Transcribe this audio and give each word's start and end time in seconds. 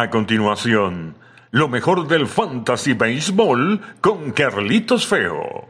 A 0.00 0.10
continuación, 0.10 1.16
lo 1.50 1.66
mejor 1.66 2.06
del 2.06 2.28
Fantasy 2.28 2.92
Baseball 2.92 3.80
con 4.00 4.30
Carlitos 4.30 5.08
Feo. 5.08 5.66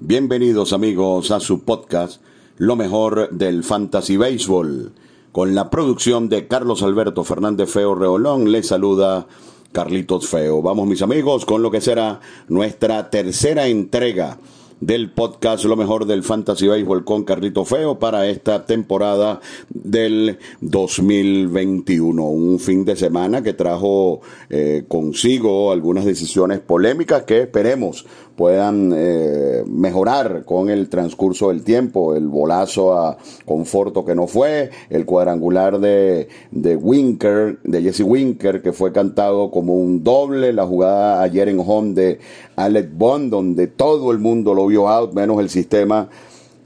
Bienvenidos 0.00 0.72
amigos 0.72 1.30
a 1.30 1.38
su 1.38 1.62
podcast 1.62 2.20
Lo 2.56 2.74
mejor 2.74 3.30
del 3.30 3.62
Fantasy 3.62 4.16
Baseball. 4.16 4.94
Con 5.30 5.54
la 5.54 5.70
producción 5.70 6.28
de 6.28 6.48
Carlos 6.48 6.82
Alberto 6.82 7.22
Fernández 7.22 7.70
Feo 7.70 7.94
Reolón, 7.94 8.50
les 8.50 8.66
saluda 8.66 9.28
Carlitos 9.70 10.26
Feo. 10.26 10.60
Vamos 10.60 10.88
mis 10.88 11.02
amigos 11.02 11.46
con 11.46 11.62
lo 11.62 11.70
que 11.70 11.80
será 11.80 12.18
nuestra 12.48 13.10
tercera 13.10 13.68
entrega 13.68 14.38
del 14.82 15.12
podcast 15.12 15.64
Lo 15.64 15.76
mejor 15.76 16.06
del 16.06 16.24
Fantasy 16.24 16.66
Baseball 16.66 17.04
con 17.04 17.22
Carlito 17.22 17.64
Feo 17.64 18.00
para 18.00 18.26
esta 18.26 18.66
temporada 18.66 19.40
del 19.70 20.38
2021. 20.60 22.24
Un 22.24 22.58
fin 22.58 22.84
de 22.84 22.96
semana 22.96 23.42
que 23.42 23.52
trajo 23.52 24.22
eh, 24.50 24.82
consigo 24.88 25.70
algunas 25.70 26.04
decisiones 26.04 26.58
polémicas 26.58 27.22
que 27.22 27.42
esperemos 27.42 28.06
puedan 28.36 28.92
eh, 28.94 29.62
mejorar 29.66 30.44
con 30.44 30.70
el 30.70 30.88
transcurso 30.88 31.48
del 31.48 31.62
tiempo. 31.62 32.14
El 32.14 32.28
bolazo 32.28 32.94
a 32.94 33.16
Conforto 33.44 34.04
que 34.04 34.14
no 34.14 34.26
fue, 34.26 34.70
el 34.90 35.04
cuadrangular 35.04 35.78
de, 35.78 36.28
de 36.50 36.76
Winker, 36.76 37.58
de 37.62 37.82
Jesse 37.82 38.00
Winker, 38.00 38.62
que 38.62 38.72
fue 38.72 38.92
cantado 38.92 39.50
como 39.50 39.74
un 39.74 40.02
doble, 40.02 40.52
la 40.52 40.66
jugada 40.66 41.22
ayer 41.22 41.48
en 41.48 41.62
home 41.64 41.94
de 41.94 42.18
Alec 42.56 42.90
Bond, 42.92 43.30
donde 43.30 43.66
todo 43.66 44.12
el 44.12 44.18
mundo 44.18 44.54
lo 44.54 44.66
vio 44.66 44.88
out, 44.88 45.12
menos 45.12 45.40
el 45.40 45.50
sistema 45.50 46.08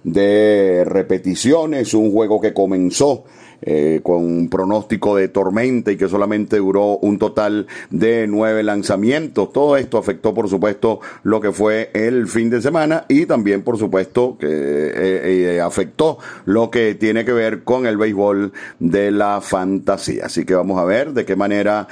de 0.05 0.85
repeticiones, 0.87 1.93
un 1.93 2.13
juego 2.13 2.41
que 2.41 2.55
comenzó 2.55 3.25
eh, 3.63 4.01
con 4.03 4.25
un 4.25 4.49
pronóstico 4.49 5.17
de 5.17 5.29
tormenta 5.29 5.91
y 5.91 5.97
que 5.97 6.09
solamente 6.09 6.59
duró 6.59 6.99
un 6.99 7.19
total 7.19 7.67
de 7.91 8.27
nueve 8.27 8.63
lanzamientos. 8.63 9.53
Todo 9.53 9.77
esto 9.77 9.99
afectó, 9.99 10.35
por 10.35 10.49
supuesto, 10.49 11.01
lo 11.23 11.41
que 11.41 11.53
fue 11.53 11.91
el 11.95 12.29
fin 12.29 12.51
de 12.51 12.61
semana 12.61 13.05
y 13.09 13.27
también, 13.27 13.63
por 13.63 13.79
supuesto, 13.79 14.37
que 14.39 14.47
eh, 14.49 15.57
eh, 15.57 15.61
afectó 15.61 16.19
lo 16.45 16.71
que 16.71 16.95
tiene 16.95 17.25
que 17.25 17.33
ver 17.33 17.63
con 17.65 17.87
el 17.87 17.97
béisbol 17.97 18.53
de 18.79 19.11
la 19.11 19.41
fantasía. 19.41 20.27
Así 20.27 20.45
que 20.45 20.55
vamos 20.55 20.79
a 20.79 20.85
ver 20.85 21.13
de 21.13 21.25
qué 21.25 21.37
manera 21.37 21.89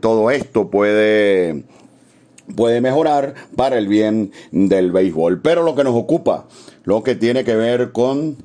todo 0.00 0.30
esto 0.30 0.70
puede 0.70 1.64
puede 2.54 2.80
mejorar 2.80 3.34
para 3.56 3.78
el 3.78 3.88
bien 3.88 4.32
del 4.52 4.92
béisbol. 4.92 5.40
Pero 5.40 5.62
lo 5.62 5.74
que 5.74 5.84
nos 5.84 5.94
ocupa, 5.94 6.46
lo 6.84 7.02
que 7.02 7.14
tiene 7.14 7.44
que 7.44 7.56
ver 7.56 7.92
con 7.92 8.36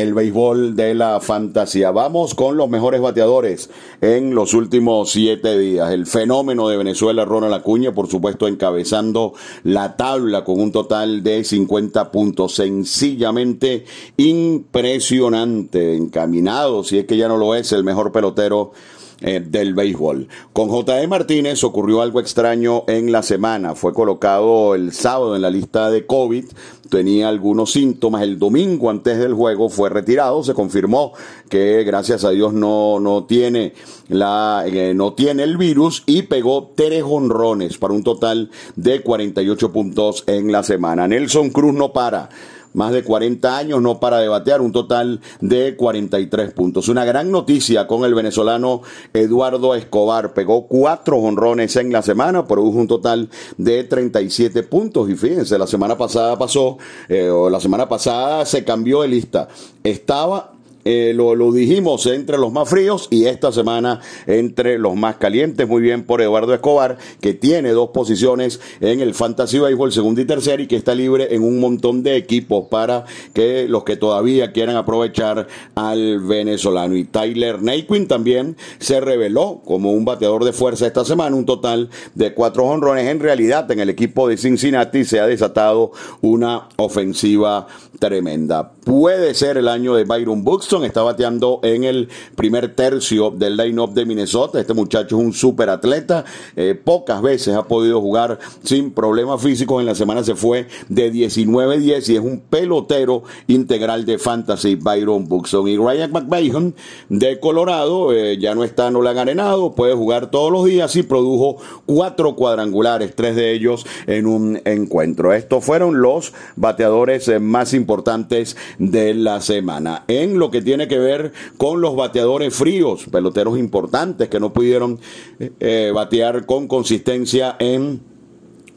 el 0.00 0.14
béisbol 0.14 0.76
de 0.76 0.94
la 0.94 1.20
fantasía. 1.20 1.90
Vamos 1.90 2.34
con 2.34 2.56
los 2.56 2.68
mejores 2.68 3.00
bateadores 3.00 3.70
en 4.00 4.34
los 4.34 4.54
últimos 4.54 5.10
siete 5.10 5.58
días. 5.58 5.92
El 5.92 6.06
fenómeno 6.06 6.68
de 6.68 6.76
Venezuela, 6.76 7.24
Ronald 7.24 7.54
Acuña, 7.54 7.92
por 7.92 8.08
supuesto, 8.08 8.48
encabezando 8.48 9.34
la 9.62 9.96
tabla 9.96 10.44
con 10.44 10.60
un 10.60 10.72
total 10.72 11.22
de 11.22 11.44
50 11.44 12.10
puntos. 12.10 12.54
Sencillamente 12.54 13.84
impresionante, 14.16 15.94
encaminado, 15.94 16.82
si 16.84 16.98
es 16.98 17.06
que 17.06 17.16
ya 17.16 17.28
no 17.28 17.36
lo 17.36 17.54
es, 17.54 17.72
el 17.72 17.84
mejor 17.84 18.12
pelotero 18.12 18.72
eh, 19.20 19.40
del 19.44 19.74
béisbol. 19.74 20.28
Con 20.52 20.68
J.E. 20.68 21.06
Martínez 21.06 21.62
ocurrió 21.64 22.00
algo 22.00 22.20
extraño 22.20 22.84
en 22.86 23.12
la 23.12 23.22
semana. 23.22 23.74
Fue 23.74 23.92
colocado 23.92 24.74
el 24.74 24.92
sábado 24.92 25.36
en 25.36 25.42
la 25.42 25.50
lista 25.50 25.90
de 25.90 26.06
COVID, 26.06 26.44
tenía 26.88 27.28
algunos 27.28 27.72
síntomas. 27.72 28.22
El 28.22 28.38
domingo 28.38 28.90
antes 28.90 29.18
del 29.18 29.34
juego 29.34 29.68
fue 29.68 29.88
retirado. 29.88 30.42
Se 30.42 30.54
confirmó 30.54 31.12
que 31.48 31.84
gracias 31.84 32.24
a 32.24 32.30
Dios 32.30 32.52
no, 32.52 33.00
no 33.00 33.24
tiene 33.24 33.74
la, 34.08 34.64
eh, 34.66 34.92
no 34.94 35.12
tiene 35.12 35.42
el 35.42 35.56
virus 35.56 36.02
y 36.06 36.22
pegó 36.22 36.72
tres 36.74 37.04
honrones 37.06 37.78
para 37.78 37.94
un 37.94 38.02
total 38.02 38.50
de 38.76 39.00
48 39.00 39.72
puntos 39.72 40.24
en 40.26 40.52
la 40.52 40.62
semana. 40.62 41.06
Nelson 41.08 41.50
Cruz 41.50 41.74
no 41.74 41.92
para 41.92 42.28
más 42.74 42.92
de 42.92 43.02
40 43.02 43.56
años, 43.56 43.82
no 43.82 44.00
para 44.00 44.18
de 44.18 44.28
batear, 44.28 44.60
un 44.60 44.72
total 44.72 45.20
de 45.40 45.76
43 45.76 46.52
puntos. 46.52 46.88
Una 46.88 47.04
gran 47.04 47.30
noticia 47.30 47.86
con 47.86 48.04
el 48.04 48.14
venezolano 48.14 48.82
Eduardo 49.12 49.74
Escobar, 49.74 50.34
pegó 50.34 50.66
cuatro 50.66 51.18
honrones 51.18 51.76
en 51.76 51.92
la 51.92 52.02
semana, 52.02 52.46
produjo 52.46 52.78
un 52.78 52.88
total 52.88 53.30
de 53.56 53.84
37 53.84 54.62
puntos. 54.64 55.10
Y 55.10 55.16
fíjense, 55.16 55.58
la 55.58 55.66
semana 55.66 55.96
pasada 55.96 56.38
pasó, 56.38 56.78
eh, 57.08 57.28
o 57.28 57.50
la 57.50 57.60
semana 57.60 57.88
pasada 57.88 58.44
se 58.46 58.64
cambió 58.64 59.02
de 59.02 59.08
lista, 59.08 59.48
estaba 59.82 60.52
eh, 60.84 61.12
lo, 61.14 61.34
lo, 61.34 61.52
dijimos 61.52 62.06
entre 62.06 62.38
los 62.38 62.52
más 62.52 62.68
fríos 62.68 63.08
y 63.10 63.26
esta 63.26 63.52
semana 63.52 64.00
entre 64.26 64.78
los 64.78 64.96
más 64.96 65.16
calientes. 65.16 65.68
Muy 65.68 65.82
bien 65.82 66.04
por 66.04 66.22
Eduardo 66.22 66.54
Escobar, 66.54 66.96
que 67.20 67.34
tiene 67.34 67.70
dos 67.70 67.90
posiciones 67.90 68.60
en 68.80 69.00
el 69.00 69.14
Fantasy 69.14 69.58
Baseball, 69.58 69.92
segundo 69.92 70.20
y 70.20 70.24
tercero, 70.24 70.62
y 70.62 70.66
que 70.66 70.76
está 70.76 70.94
libre 70.94 71.34
en 71.34 71.42
un 71.42 71.60
montón 71.60 72.02
de 72.02 72.16
equipos 72.16 72.66
para 72.70 73.04
que 73.34 73.68
los 73.68 73.84
que 73.84 73.96
todavía 73.96 74.52
quieran 74.52 74.76
aprovechar 74.76 75.46
al 75.74 76.20
venezolano. 76.20 76.96
Y 76.96 77.04
Tyler 77.04 77.62
Naquin 77.62 78.08
también 78.08 78.56
se 78.78 79.00
reveló 79.00 79.60
como 79.64 79.92
un 79.92 80.04
bateador 80.04 80.44
de 80.44 80.52
fuerza 80.52 80.86
esta 80.86 81.04
semana, 81.04 81.36
un 81.36 81.46
total 81.46 81.90
de 82.14 82.32
cuatro 82.32 82.64
honrones. 82.66 83.06
En 83.06 83.20
realidad, 83.20 83.70
en 83.70 83.80
el 83.80 83.90
equipo 83.90 84.28
de 84.28 84.36
Cincinnati 84.36 85.04
se 85.04 85.20
ha 85.20 85.26
desatado 85.26 85.92
una 86.20 86.68
ofensiva 86.76 87.66
tremenda. 87.98 88.72
Puede 88.84 89.34
ser 89.34 89.56
el 89.56 89.68
año 89.68 89.94
de 89.94 90.04
Byron 90.04 90.42
Está 90.70 91.02
bateando 91.02 91.58
en 91.64 91.82
el 91.82 92.08
primer 92.36 92.76
tercio 92.76 93.32
del 93.32 93.56
line-up 93.56 93.92
de 93.92 94.06
Minnesota. 94.06 94.60
Este 94.60 94.72
muchacho 94.72 95.18
es 95.18 95.24
un 95.24 95.32
super 95.32 95.68
atleta, 95.68 96.24
eh, 96.54 96.76
pocas 96.76 97.20
veces 97.22 97.56
ha 97.56 97.64
podido 97.64 98.00
jugar 98.00 98.38
sin 98.62 98.92
problemas 98.92 99.42
físicos. 99.42 99.80
En 99.80 99.86
la 99.86 99.96
semana 99.96 100.22
se 100.22 100.36
fue 100.36 100.68
de 100.88 101.12
19-10 101.12 102.08
y 102.10 102.14
es 102.14 102.20
un 102.20 102.38
pelotero 102.38 103.24
integral 103.48 104.06
de 104.06 104.18
fantasy 104.18 104.76
Byron 104.76 105.26
Buxton. 105.26 105.66
Y 105.66 105.76
Ryan 105.76 106.12
McMahon 106.12 106.76
de 107.08 107.40
Colorado 107.40 108.12
eh, 108.12 108.38
ya 108.38 108.54
no 108.54 108.62
está, 108.62 108.92
no 108.92 109.02
le 109.02 109.10
han 109.10 109.18
arenado, 109.18 109.74
puede 109.74 109.94
jugar 109.94 110.30
todos 110.30 110.52
los 110.52 110.64
días 110.64 110.94
y 110.94 111.02
produjo 111.02 111.56
cuatro 111.84 112.36
cuadrangulares, 112.36 113.16
tres 113.16 113.34
de 113.34 113.52
ellos 113.52 113.84
en 114.06 114.28
un 114.28 114.60
encuentro. 114.64 115.32
Estos 115.32 115.64
fueron 115.64 116.00
los 116.00 116.32
bateadores 116.54 117.26
eh, 117.26 117.40
más 117.40 117.74
importantes 117.74 118.56
de 118.78 119.14
la 119.14 119.40
semana. 119.40 120.04
En 120.06 120.38
lo 120.38 120.52
que 120.52 120.59
tiene 120.64 120.88
que 120.88 120.98
ver 120.98 121.32
con 121.56 121.80
los 121.80 121.96
bateadores 121.96 122.54
fríos, 122.54 123.06
peloteros 123.10 123.58
importantes 123.58 124.28
que 124.28 124.40
no 124.40 124.52
pudieron 124.52 124.98
eh, 125.38 125.50
eh, 125.60 125.92
batear 125.94 126.46
con 126.46 126.66
consistencia 126.66 127.56
en 127.58 128.09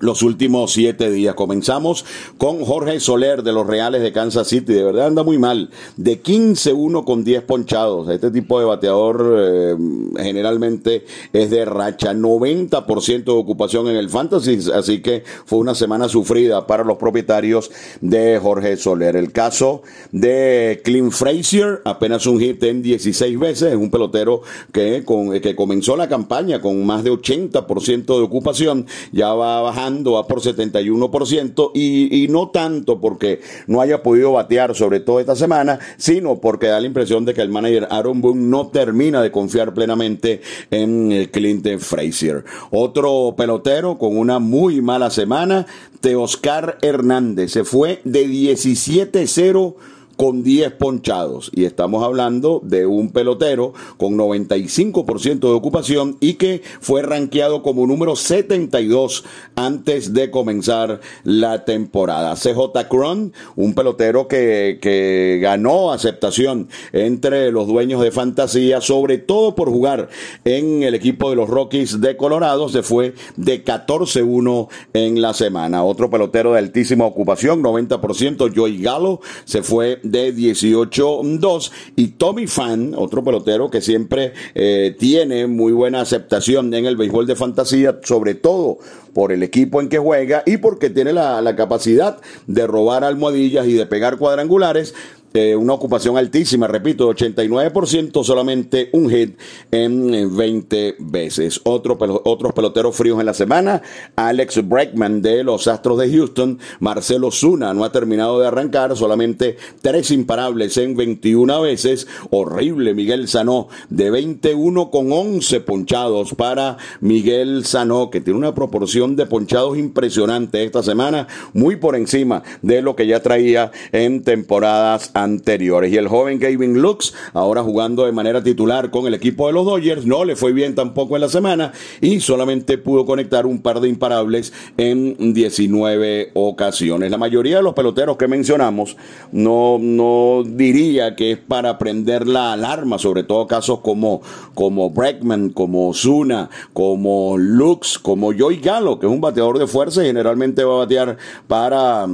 los 0.03 0.21
últimos 0.21 0.73
siete 0.73 1.09
días. 1.09 1.33
Comenzamos 1.33 2.03
con 2.37 2.65
Jorge 2.65 2.99
Soler 2.99 3.41
de 3.41 3.53
los 3.53 3.65
Reales 3.65 4.01
de 4.01 4.11
Kansas 4.11 4.49
City. 4.49 4.73
De 4.73 4.83
verdad 4.83 5.07
anda 5.07 5.23
muy 5.23 5.37
mal. 5.37 5.69
De 5.95 6.21
15-1 6.21 7.05
con 7.05 7.23
10 7.23 7.43
ponchados. 7.43 8.09
Este 8.09 8.29
tipo 8.29 8.59
de 8.59 8.65
bateador 8.65 9.35
eh, 9.39 9.75
generalmente 10.17 11.05
es 11.31 11.49
de 11.49 11.63
racha. 11.63 12.13
90% 12.13 13.23
de 13.23 13.31
ocupación 13.31 13.87
en 13.87 13.95
el 13.95 14.09
Fantasy. 14.09 14.59
Así 14.73 15.01
que 15.01 15.23
fue 15.45 15.59
una 15.59 15.73
semana 15.73 16.09
sufrida 16.09 16.67
para 16.67 16.83
los 16.83 16.97
propietarios 16.97 17.71
de 18.01 18.37
Jorge 18.43 18.75
Soler. 18.75 19.15
El 19.15 19.31
caso 19.31 19.83
de 20.11 20.81
Clint 20.83 21.13
Frazier, 21.13 21.81
apenas 21.85 22.25
un 22.25 22.41
hit 22.41 22.61
en 22.63 22.81
16 22.81 23.39
veces. 23.39 23.71
Es 23.71 23.77
un 23.77 23.89
pelotero 23.89 24.41
que, 24.73 25.05
con, 25.05 25.39
que 25.39 25.55
comenzó 25.55 25.95
la 25.95 26.09
campaña 26.09 26.59
con 26.59 26.85
más 26.85 27.05
de 27.05 27.11
80% 27.13 28.05
de 28.05 28.21
ocupación. 28.21 28.85
Ya 29.13 29.33
va 29.33 29.61
bajando 29.61 29.92
va 30.01 30.27
por 30.27 30.41
71% 30.41 31.71
y, 31.73 32.23
y 32.23 32.27
no 32.27 32.49
tanto 32.49 32.99
porque 32.99 33.41
no 33.67 33.81
haya 33.81 34.01
podido 34.01 34.33
batear 34.33 34.75
sobre 34.75 34.99
todo 34.99 35.19
esta 35.19 35.35
semana, 35.35 35.79
sino 35.97 36.39
porque 36.39 36.67
da 36.67 36.79
la 36.79 36.87
impresión 36.87 37.25
de 37.25 37.33
que 37.33 37.41
el 37.41 37.49
manager 37.49 37.87
Aaron 37.89 38.21
Boone 38.21 38.41
no 38.41 38.67
termina 38.67 39.21
de 39.21 39.31
confiar 39.31 39.73
plenamente 39.73 40.41
en 40.71 41.11
eh, 41.11 41.29
Clinton 41.31 41.79
Frazier. 41.79 42.43
Otro 42.71 43.35
pelotero 43.37 43.97
con 43.97 44.17
una 44.17 44.39
muy 44.39 44.81
mala 44.81 45.09
semana, 45.09 45.65
Teoscar 46.01 46.77
Hernández, 46.81 47.51
se 47.51 47.63
fue 47.63 48.01
de 48.03 48.27
17-0 48.27 49.75
con 50.15 50.43
10 50.43 50.73
ponchados. 50.73 51.51
Y 51.53 51.65
estamos 51.65 52.03
hablando 52.03 52.61
de 52.63 52.85
un 52.85 53.11
pelotero 53.11 53.73
con 53.97 54.17
95% 54.17 55.39
de 55.39 55.53
ocupación 55.53 56.17
y 56.19 56.35
que 56.35 56.61
fue 56.79 57.01
rankeado 57.01 57.63
como 57.63 57.87
número 57.87 58.15
72 58.15 59.23
antes 59.55 60.13
de 60.13 60.31
comenzar 60.31 61.01
la 61.23 61.65
temporada. 61.65 62.35
CJ 62.35 62.87
Cron, 62.89 63.33
un 63.55 63.73
pelotero 63.73 64.27
que, 64.27 64.79
que 64.81 65.39
ganó 65.41 65.91
aceptación 65.91 66.69
entre 66.91 67.51
los 67.51 67.67
dueños 67.67 68.01
de 68.01 68.11
fantasía, 68.11 68.81
sobre 68.81 69.17
todo 69.17 69.55
por 69.55 69.69
jugar 69.69 70.09
en 70.45 70.83
el 70.83 70.95
equipo 70.95 71.29
de 71.29 71.35
los 71.35 71.49
Rockies 71.49 72.01
de 72.01 72.17
Colorado, 72.17 72.69
se 72.69 72.83
fue 72.83 73.13
de 73.35 73.63
14-1 73.63 74.67
en 74.93 75.21
la 75.21 75.33
semana. 75.33 75.83
Otro 75.83 76.09
pelotero 76.09 76.53
de 76.53 76.59
altísima 76.59 77.05
ocupación, 77.05 77.63
90%, 77.63 78.53
Joey 78.55 78.81
Gallo, 78.81 79.19
se 79.45 79.63
fue 79.63 79.99
de 80.03 80.35
18-2. 80.35 81.71
Y 81.95 82.07
Tommy 82.09 82.47
Fan, 82.47 82.93
otro 82.95 83.23
pelotero 83.23 83.69
que 83.71 83.81
siempre 83.81 84.33
eh, 84.53 84.95
tiene 84.99 85.47
muy 85.47 85.71
buena 85.71 86.01
aceptación 86.01 86.73
en 86.73 86.85
el 86.85 86.97
béisbol 86.97 87.25
de 87.25 87.35
fantasía, 87.35 87.99
sobre 88.03 88.35
todo 88.35 88.77
por 89.13 89.31
el 89.31 89.43
equipo 89.43 89.79
en 89.79 89.89
que 89.89 89.99
juega 89.99 90.43
y 90.45 90.57
porque 90.57 90.89
tiene 90.89 91.13
la, 91.13 91.41
la 91.41 91.55
capacidad 91.55 92.19
de 92.47 92.67
robar 92.67 93.03
almohadillas 93.03 93.67
y 93.67 93.73
de 93.73 93.85
pegar 93.85 94.17
cuadrangulares 94.17 94.93
eh, 95.33 95.55
una 95.55 95.73
ocupación 95.73 96.15
altísima, 96.15 96.67
repito, 96.67 97.09
89%, 97.09 98.23
solamente 98.23 98.89
un 98.93 99.09
hit 99.09 99.39
en 99.71 100.35
20 100.35 100.97
veces. 100.99 101.59
Otro, 101.63 101.97
otros 102.23 102.53
peloteros 102.53 102.95
fríos 102.95 103.19
en 103.19 103.25
la 103.25 103.33
semana, 103.33 103.81
Alex 104.15 104.67
Breckman 104.67 105.23
de 105.23 105.43
los 105.43 105.67
Astros 105.67 105.97
de 105.97 106.11
Houston, 106.11 106.59
Marcelo 106.79 107.31
Zuna 107.31 107.73
no 107.73 107.83
ha 107.83 107.91
terminado 107.91 108.39
de 108.39 108.47
arrancar, 108.47 108.95
solamente 108.95 109.57
tres 109.81 110.11
imparables 110.11 110.77
en 110.77 110.95
21 110.95 111.61
veces, 111.61 112.07
horrible 112.29 112.93
Miguel 112.93 113.27
Sanó 113.27 113.69
de 113.89 114.11
21 114.11 114.91
con 114.91 115.11
11 115.11 115.61
ponchados 115.61 116.35
para 116.35 116.77
Miguel 117.01 117.65
Sanó, 117.65 118.11
que 118.11 118.21
tiene 118.21 118.37
una 118.37 118.53
proporción 118.53 119.15
de 119.15 119.25
ponchados 119.25 119.79
impresionante 119.79 120.63
esta 120.63 120.83
semana, 120.83 121.27
muy 121.53 121.75
por 121.75 121.95
encima 121.95 122.43
de 122.61 122.83
lo 122.83 122.95
que 122.95 123.07
ya 123.07 123.21
traía 123.21 123.71
en 123.91 124.21
temporadas 124.21 125.09
anteriores 125.13 125.22
anteriores. 125.23 125.91
Y 125.91 125.97
el 125.97 126.07
joven 126.07 126.39
Gavin 126.39 126.81
Lux, 126.81 127.13
ahora 127.33 127.63
jugando 127.63 128.05
de 128.05 128.11
manera 128.11 128.43
titular 128.43 128.91
con 128.91 129.07
el 129.07 129.13
equipo 129.13 129.47
de 129.47 129.53
los 129.53 129.65
Dodgers, 129.65 130.05
no 130.05 130.25
le 130.25 130.35
fue 130.35 130.53
bien 130.53 130.75
tampoco 130.75 131.15
en 131.15 131.21
la 131.21 131.29
semana 131.29 131.71
y 132.01 132.19
solamente 132.19 132.77
pudo 132.77 133.05
conectar 133.05 133.45
un 133.45 133.61
par 133.61 133.79
de 133.79 133.89
imparables 133.89 134.53
en 134.77 135.33
19 135.33 136.31
ocasiones. 136.33 137.11
La 137.11 137.17
mayoría 137.17 137.57
de 137.57 137.63
los 137.63 137.73
peloteros 137.73 138.17
que 138.17 138.27
mencionamos 138.27 138.97
no, 139.31 139.77
no 139.79 140.43
diría 140.45 141.15
que 141.15 141.31
es 141.31 141.37
para 141.37 141.77
prender 141.77 142.27
la 142.27 142.53
alarma, 142.53 142.99
sobre 142.99 143.23
todo 143.23 143.47
casos 143.47 143.79
como, 143.79 144.21
como 144.53 144.89
Breckman, 144.89 145.49
como 145.49 145.93
Zuna, 145.93 146.49
como 146.73 147.37
Lux, 147.37 147.99
como 147.99 148.31
Joey 148.37 148.57
Gallo, 148.57 148.99
que 148.99 149.07
es 149.07 149.11
un 149.11 149.21
bateador 149.21 149.59
de 149.59 149.67
fuerza 149.67 150.03
y 150.03 150.07
generalmente 150.07 150.63
va 150.63 150.75
a 150.75 150.77
batear 150.79 151.17
para 151.47 152.07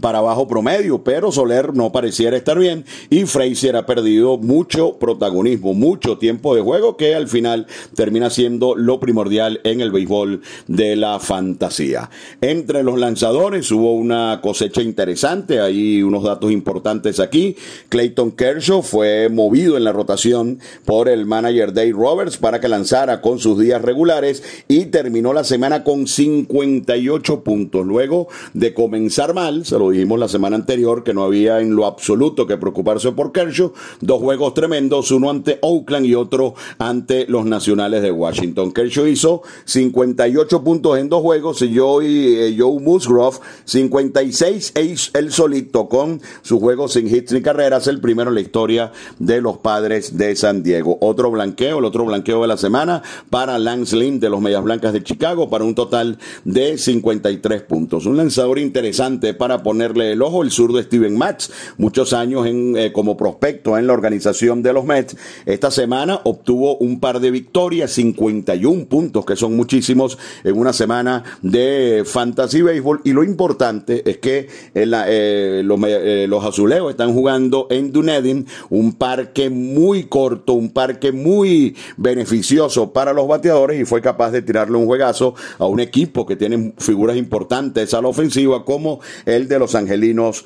para 0.00 0.20
bajo 0.20 0.48
promedio, 0.48 1.04
pero 1.04 1.30
Soler 1.30 1.74
no 1.74 1.92
pareciera 1.92 2.36
estar 2.36 2.58
bien 2.58 2.84
y 3.10 3.24
Frazier 3.26 3.76
ha 3.76 3.86
perdido 3.86 4.38
mucho 4.38 4.98
protagonismo, 4.98 5.74
mucho 5.74 6.18
tiempo 6.18 6.54
de 6.54 6.62
juego 6.62 6.96
que 6.96 7.14
al 7.14 7.28
final 7.28 7.66
termina 7.94 8.30
siendo 8.30 8.74
lo 8.74 9.00
primordial 9.00 9.60
en 9.64 9.80
el 9.80 9.92
béisbol 9.92 10.42
de 10.66 10.96
la 10.96 11.18
fantasía. 11.20 12.10
Entre 12.40 12.82
los 12.82 12.98
lanzadores 12.98 13.70
hubo 13.70 13.94
una 13.94 14.40
cosecha 14.42 14.82
interesante, 14.82 15.60
hay 15.60 16.02
unos 16.02 16.24
datos 16.24 16.50
importantes 16.50 17.20
aquí. 17.20 17.56
Clayton 17.88 18.32
Kershaw 18.32 18.82
fue 18.82 19.28
movido 19.28 19.76
en 19.76 19.84
la 19.84 19.92
rotación 19.92 20.58
por 20.84 21.08
el 21.08 21.26
manager 21.26 21.72
Dave 21.72 21.92
Roberts 21.92 22.36
para 22.36 22.60
que 22.60 22.68
lanzara 22.68 23.20
con 23.20 23.38
sus 23.38 23.58
días 23.58 23.82
regulares 23.82 24.42
y 24.68 24.86
terminó 24.86 25.32
la 25.32 25.44
semana 25.44 25.84
con 25.84 26.06
58 26.06 27.44
puntos. 27.44 27.86
Luego 27.86 28.28
de 28.52 28.74
comenzar 28.74 29.34
mal, 29.34 29.64
se 29.64 29.78
lo 29.78 29.83
dijimos 29.90 30.18
la 30.18 30.28
semana 30.28 30.56
anterior, 30.56 31.04
que 31.04 31.14
no 31.14 31.24
había 31.24 31.60
en 31.60 31.74
lo 31.76 31.86
absoluto 31.86 32.46
que 32.46 32.56
preocuparse 32.56 33.12
por 33.12 33.32
Kershaw. 33.32 33.72
Dos 34.00 34.20
juegos 34.20 34.54
tremendos, 34.54 35.10
uno 35.10 35.30
ante 35.30 35.58
Oakland 35.62 36.06
y 36.06 36.14
otro 36.14 36.54
ante 36.78 37.26
los 37.26 37.44
Nacionales 37.44 38.02
de 38.02 38.10
Washington. 38.10 38.72
Kershaw 38.72 39.06
hizo 39.06 39.42
58 39.64 40.62
puntos 40.62 40.98
en 40.98 41.08
dos 41.08 41.22
juegos 41.22 41.62
y 41.62 41.76
Joe, 41.76 42.06
eh, 42.06 42.56
Joe 42.58 42.80
Musgrove 42.80 43.38
56 43.64 44.72
él 45.14 45.32
solito 45.32 45.88
con 45.88 46.20
su 46.42 46.60
juego 46.60 46.88
sin 46.88 47.12
hits 47.12 47.32
ni 47.32 47.42
carreras, 47.42 47.86
el 47.86 48.00
primero 48.00 48.30
en 48.30 48.34
la 48.34 48.40
historia 48.40 48.92
de 49.18 49.40
los 49.40 49.58
padres 49.58 50.16
de 50.16 50.36
San 50.36 50.62
Diego. 50.62 50.98
Otro 51.00 51.30
blanqueo, 51.30 51.78
el 51.78 51.84
otro 51.84 52.04
blanqueo 52.04 52.42
de 52.42 52.48
la 52.48 52.56
semana 52.56 53.02
para 53.30 53.58
Lance 53.58 53.96
Lynn 53.96 54.20
de 54.20 54.30
los 54.30 54.40
Medias 54.40 54.62
Blancas 54.62 54.92
de 54.92 55.02
Chicago 55.02 55.50
para 55.50 55.64
un 55.64 55.74
total 55.74 56.18
de 56.44 56.78
53 56.78 57.62
puntos. 57.62 58.06
Un 58.06 58.16
lanzador 58.16 58.58
interesante 58.58 59.34
para 59.34 59.62
poner 59.62 59.73
ponerle 59.74 60.12
el 60.12 60.22
ojo, 60.22 60.44
el 60.44 60.52
zurdo 60.52 60.80
Steven 60.80 61.18
Matz, 61.18 61.50
muchos 61.78 62.12
años 62.12 62.46
en, 62.46 62.76
eh, 62.76 62.92
como 62.92 63.16
prospecto 63.16 63.76
en 63.76 63.88
la 63.88 63.92
organización 63.92 64.62
de 64.62 64.72
los 64.72 64.84
Mets. 64.84 65.16
Esta 65.46 65.72
semana 65.72 66.20
obtuvo 66.22 66.76
un 66.76 67.00
par 67.00 67.18
de 67.18 67.32
victorias, 67.32 67.90
51 67.90 68.84
puntos, 68.84 69.24
que 69.24 69.34
son 69.34 69.56
muchísimos 69.56 70.16
en 70.44 70.56
una 70.56 70.72
semana 70.72 71.24
de 71.42 72.04
fantasy 72.06 72.62
baseball. 72.62 73.00
Y 73.02 73.12
lo 73.12 73.24
importante 73.24 74.08
es 74.08 74.18
que 74.18 74.46
eh, 74.76 75.62
los, 75.64 75.80
eh, 75.88 76.26
los, 76.28 76.44
azulejos 76.44 76.92
están 76.92 77.12
jugando 77.12 77.66
en 77.68 77.90
Dunedin, 77.90 78.46
un 78.70 78.92
parque 78.92 79.50
muy 79.50 80.04
corto, 80.04 80.52
un 80.52 80.70
parque 80.70 81.10
muy 81.10 81.74
beneficioso 81.96 82.92
para 82.92 83.12
los 83.12 83.26
bateadores 83.26 83.80
y 83.80 83.84
fue 83.84 84.00
capaz 84.00 84.30
de 84.30 84.42
tirarle 84.42 84.76
un 84.76 84.86
juegazo 84.86 85.34
a 85.58 85.66
un 85.66 85.80
equipo 85.80 86.24
que 86.24 86.36
tiene 86.36 86.74
figuras 86.78 87.16
importantes 87.16 87.92
a 87.92 88.00
la 88.00 88.06
ofensiva 88.06 88.64
como 88.64 89.00
el 89.26 89.48
de 89.48 89.58
los 89.58 89.63
los 89.64 89.74
angelinos 89.74 90.44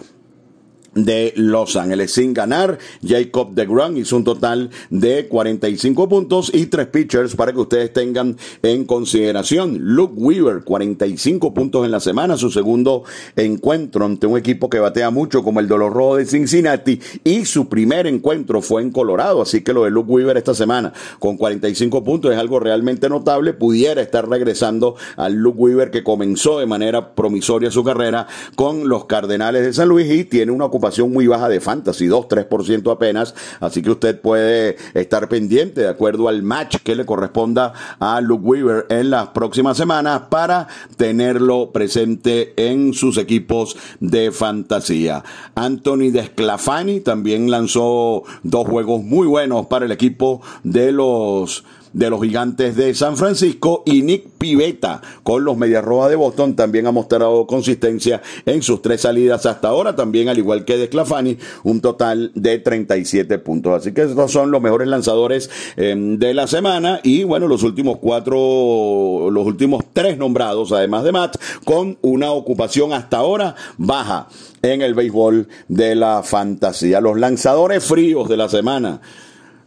de 0.94 1.32
Los 1.36 1.76
Ángeles. 1.76 2.12
Sin 2.12 2.34
ganar, 2.34 2.78
Jacob 3.06 3.54
de 3.54 3.66
Grant 3.66 3.98
hizo 3.98 4.16
un 4.16 4.24
total 4.24 4.70
de 4.90 5.28
45 5.28 6.08
puntos 6.08 6.50
y 6.54 6.66
tres 6.66 6.86
pitchers 6.86 7.34
para 7.34 7.52
que 7.52 7.60
ustedes 7.60 7.92
tengan 7.92 8.36
en 8.62 8.84
consideración. 8.84 9.78
Luke 9.80 10.14
Weaver, 10.16 10.64
45 10.64 11.54
puntos 11.54 11.84
en 11.84 11.90
la 11.90 12.00
semana, 12.00 12.36
su 12.36 12.50
segundo 12.50 13.04
encuentro 13.36 14.04
ante 14.04 14.26
un 14.26 14.38
equipo 14.38 14.68
que 14.68 14.78
batea 14.78 15.10
mucho 15.10 15.42
como 15.42 15.60
el 15.60 15.68
Dolor 15.68 15.92
Rojo 15.92 16.16
de 16.16 16.26
Cincinnati 16.26 17.00
y 17.24 17.44
su 17.44 17.68
primer 17.68 18.06
encuentro 18.06 18.62
fue 18.62 18.82
en 18.82 18.90
Colorado, 18.90 19.42
así 19.42 19.62
que 19.62 19.72
lo 19.72 19.84
de 19.84 19.90
Luke 19.90 20.10
Weaver 20.10 20.36
esta 20.36 20.54
semana 20.54 20.92
con 21.18 21.36
45 21.36 22.04
puntos 22.04 22.32
es 22.32 22.38
algo 22.38 22.60
realmente 22.60 23.08
notable, 23.08 23.52
pudiera 23.52 24.02
estar 24.02 24.28
regresando 24.28 24.96
al 25.16 25.34
Luke 25.34 25.58
Weaver 25.58 25.90
que 25.90 26.02
comenzó 26.02 26.58
de 26.58 26.66
manera 26.66 27.14
promisoria 27.14 27.70
su 27.70 27.84
carrera 27.84 28.26
con 28.54 28.88
los 28.88 29.04
Cardenales 29.06 29.64
de 29.64 29.72
San 29.72 29.88
Luis 29.88 30.10
y 30.10 30.24
tiene 30.24 30.52
una 30.52 30.66
ocupación 30.78 31.12
muy 31.12 31.26
baja 31.26 31.48
de 31.48 31.60
fantasy, 31.60 32.06
2-3% 32.06 32.92
apenas, 32.92 33.34
así 33.60 33.82
que 33.82 33.90
usted 33.90 34.20
puede 34.20 34.76
estar 34.94 35.28
pendiente 35.28 35.82
de 35.82 35.88
acuerdo 35.88 36.28
al 36.28 36.42
match 36.42 36.76
que 36.82 36.94
le 36.94 37.04
corresponda 37.04 37.72
a 37.98 38.20
Luke 38.20 38.44
Weaver 38.44 38.86
en 38.88 39.10
las 39.10 39.28
próximas 39.28 39.76
semanas 39.76 40.22
para 40.30 40.68
tenerlo 40.96 41.72
presente 41.72 42.54
en 42.56 42.94
sus 42.94 43.18
equipos 43.18 43.76
de 44.00 44.30
fantasía. 44.30 45.24
Anthony 45.54 46.10
Desclafani 46.12 47.00
también 47.00 47.50
lanzó 47.50 48.22
dos 48.42 48.66
juegos 48.66 49.02
muy 49.02 49.26
buenos 49.26 49.66
para 49.66 49.84
el 49.84 49.92
equipo 49.92 50.40
de 50.62 50.92
los 50.92 51.64
de 51.92 52.10
los 52.10 52.20
gigantes 52.20 52.76
de 52.76 52.94
San 52.94 53.16
Francisco 53.16 53.82
y 53.86 54.02
Nick 54.02 54.28
Pivetta 54.38 55.00
con 55.22 55.44
los 55.44 55.56
Medias 55.56 55.84
Rojas 55.84 56.10
de 56.10 56.16
Boston 56.16 56.56
también 56.56 56.86
ha 56.86 56.92
mostrado 56.92 57.46
consistencia 57.46 58.22
en 58.46 58.62
sus 58.62 58.82
tres 58.82 59.02
salidas 59.02 59.46
hasta 59.46 59.68
ahora, 59.68 59.96
también 59.96 60.28
al 60.28 60.38
igual 60.38 60.64
que 60.64 60.76
de 60.76 60.88
Clafani, 60.88 61.38
un 61.64 61.80
total 61.80 62.32
de 62.34 62.58
37 62.58 63.38
puntos. 63.38 63.80
Así 63.80 63.92
que 63.92 64.02
estos 64.02 64.30
son 64.30 64.50
los 64.50 64.60
mejores 64.60 64.88
lanzadores 64.88 65.50
em, 65.76 66.18
de 66.18 66.34
la 66.34 66.46
semana 66.46 67.00
y 67.02 67.24
bueno, 67.24 67.48
los 67.48 67.62
últimos 67.62 67.98
cuatro, 67.98 69.30
los 69.30 69.46
últimos 69.46 69.84
tres 69.92 70.18
nombrados, 70.18 70.72
además 70.72 71.04
de 71.04 71.12
Matt, 71.12 71.36
con 71.64 71.98
una 72.02 72.30
ocupación 72.32 72.92
hasta 72.92 73.18
ahora 73.18 73.54
baja 73.76 74.28
en 74.62 74.82
el 74.82 74.94
béisbol 74.94 75.48
de 75.68 75.94
la 75.94 76.22
fantasía. 76.22 77.00
Los 77.00 77.18
lanzadores 77.18 77.84
fríos 77.84 78.28
de 78.28 78.36
la 78.36 78.48
semana. 78.48 79.00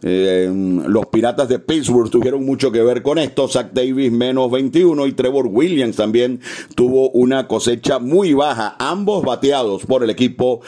Eh, 0.02 0.50
los 0.86 1.06
Piratas 1.06 1.48
de 1.48 1.58
Pittsburgh 1.58 2.10
tuvieron 2.10 2.44
mucho 2.44 2.72
que 2.72 2.82
ver 2.82 3.02
con 3.02 3.18
esto. 3.18 3.48
Zach 3.48 3.72
Davis 3.72 4.10
menos 4.10 4.50
21 4.50 5.06
y 5.06 5.12
Trevor 5.12 5.46
Williams 5.46 5.96
también 5.96 6.40
tuvo 6.74 7.10
una 7.10 7.46
cosecha 7.46 7.98
muy 7.98 8.34
baja. 8.34 8.76
Ambos 8.78 9.24
bateados 9.24 9.86
por 9.86 10.02
el 10.02 10.10
equipo 10.10 10.60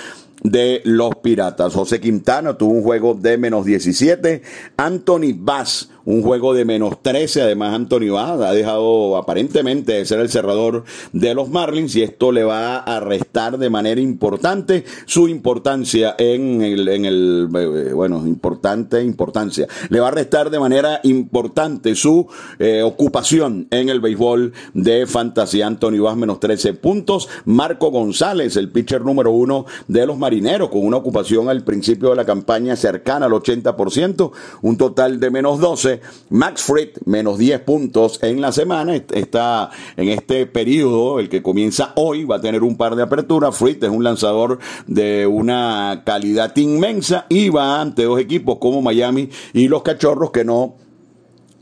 de 0.42 0.82
los 0.84 1.14
Piratas. 1.16 1.74
José 1.74 2.00
Quintana 2.00 2.56
tuvo 2.56 2.72
un 2.72 2.82
juego 2.82 3.14
de 3.14 3.38
menos 3.38 3.64
17. 3.64 4.42
Anthony 4.76 5.34
Bass 5.36 5.88
un 6.04 6.22
juego 6.22 6.54
de 6.54 6.64
menos 6.64 7.02
13. 7.02 7.42
Además, 7.42 7.74
Anthony 7.74 8.10
Bass 8.10 8.40
ha 8.40 8.52
dejado 8.52 9.16
aparentemente 9.16 9.92
de 9.92 10.04
ser 10.04 10.20
el 10.20 10.28
cerrador 10.28 10.84
de 11.12 11.34
los 11.34 11.48
Marlins 11.48 11.96
y 11.96 12.02
esto 12.02 12.32
le 12.32 12.44
va 12.44 12.78
a 12.78 13.00
restar 13.00 13.58
de 13.58 13.70
manera 13.70 14.00
importante 14.00 14.84
su 15.06 15.28
importancia 15.28 16.14
en 16.18 16.62
el, 16.62 17.48
eh, 17.54 17.92
bueno, 17.92 18.26
importante 18.26 19.02
importancia. 19.02 19.66
Le 19.88 20.00
va 20.00 20.08
a 20.08 20.12
restar 20.12 20.50
de 20.50 20.60
manera 20.60 21.00
importante 21.04 21.94
su 21.94 22.26
eh, 22.58 22.82
ocupación 22.82 23.66
en 23.70 23.88
el 23.88 24.00
béisbol 24.00 24.52
de 24.74 25.06
fantasía. 25.06 25.66
Anthony 25.66 26.00
Bass 26.02 26.16
menos 26.16 26.40
13 26.40 26.74
puntos. 26.74 27.28
Marco 27.44 27.90
González, 27.90 28.56
el 28.56 28.70
pitcher 28.70 29.02
número 29.02 29.30
uno 29.30 29.66
de 29.88 30.06
los 30.06 30.18
marineros 30.24 30.70
con 30.70 30.86
una 30.86 30.96
ocupación 30.96 31.50
al 31.50 31.64
principio 31.64 32.08
de 32.08 32.16
la 32.16 32.24
campaña 32.24 32.76
cercana 32.76 33.26
al 33.26 33.32
80%, 33.32 34.32
un 34.62 34.78
total 34.78 35.20
de 35.20 35.30
menos 35.30 35.60
12. 35.60 36.00
Max 36.30 36.62
Fried, 36.62 36.96
menos 37.04 37.36
10 37.36 37.60
puntos 37.60 38.22
en 38.22 38.40
la 38.40 38.50
semana, 38.50 38.94
está 38.96 39.68
en 39.98 40.08
este 40.08 40.46
periodo, 40.46 41.20
el 41.20 41.28
que 41.28 41.42
comienza 41.42 41.92
hoy, 41.96 42.24
va 42.24 42.36
a 42.36 42.40
tener 42.40 42.62
un 42.62 42.78
par 42.78 42.96
de 42.96 43.02
aperturas. 43.02 43.54
Fried 43.54 43.84
es 43.84 43.90
un 43.90 44.02
lanzador 44.02 44.60
de 44.86 45.26
una 45.26 46.04
calidad 46.06 46.56
inmensa 46.56 47.26
y 47.28 47.50
va 47.50 47.82
ante 47.82 48.04
dos 48.04 48.18
equipos 48.18 48.56
como 48.58 48.80
Miami 48.80 49.28
y 49.52 49.68
los 49.68 49.82
Cachorros 49.82 50.30
que 50.30 50.42
no 50.42 50.76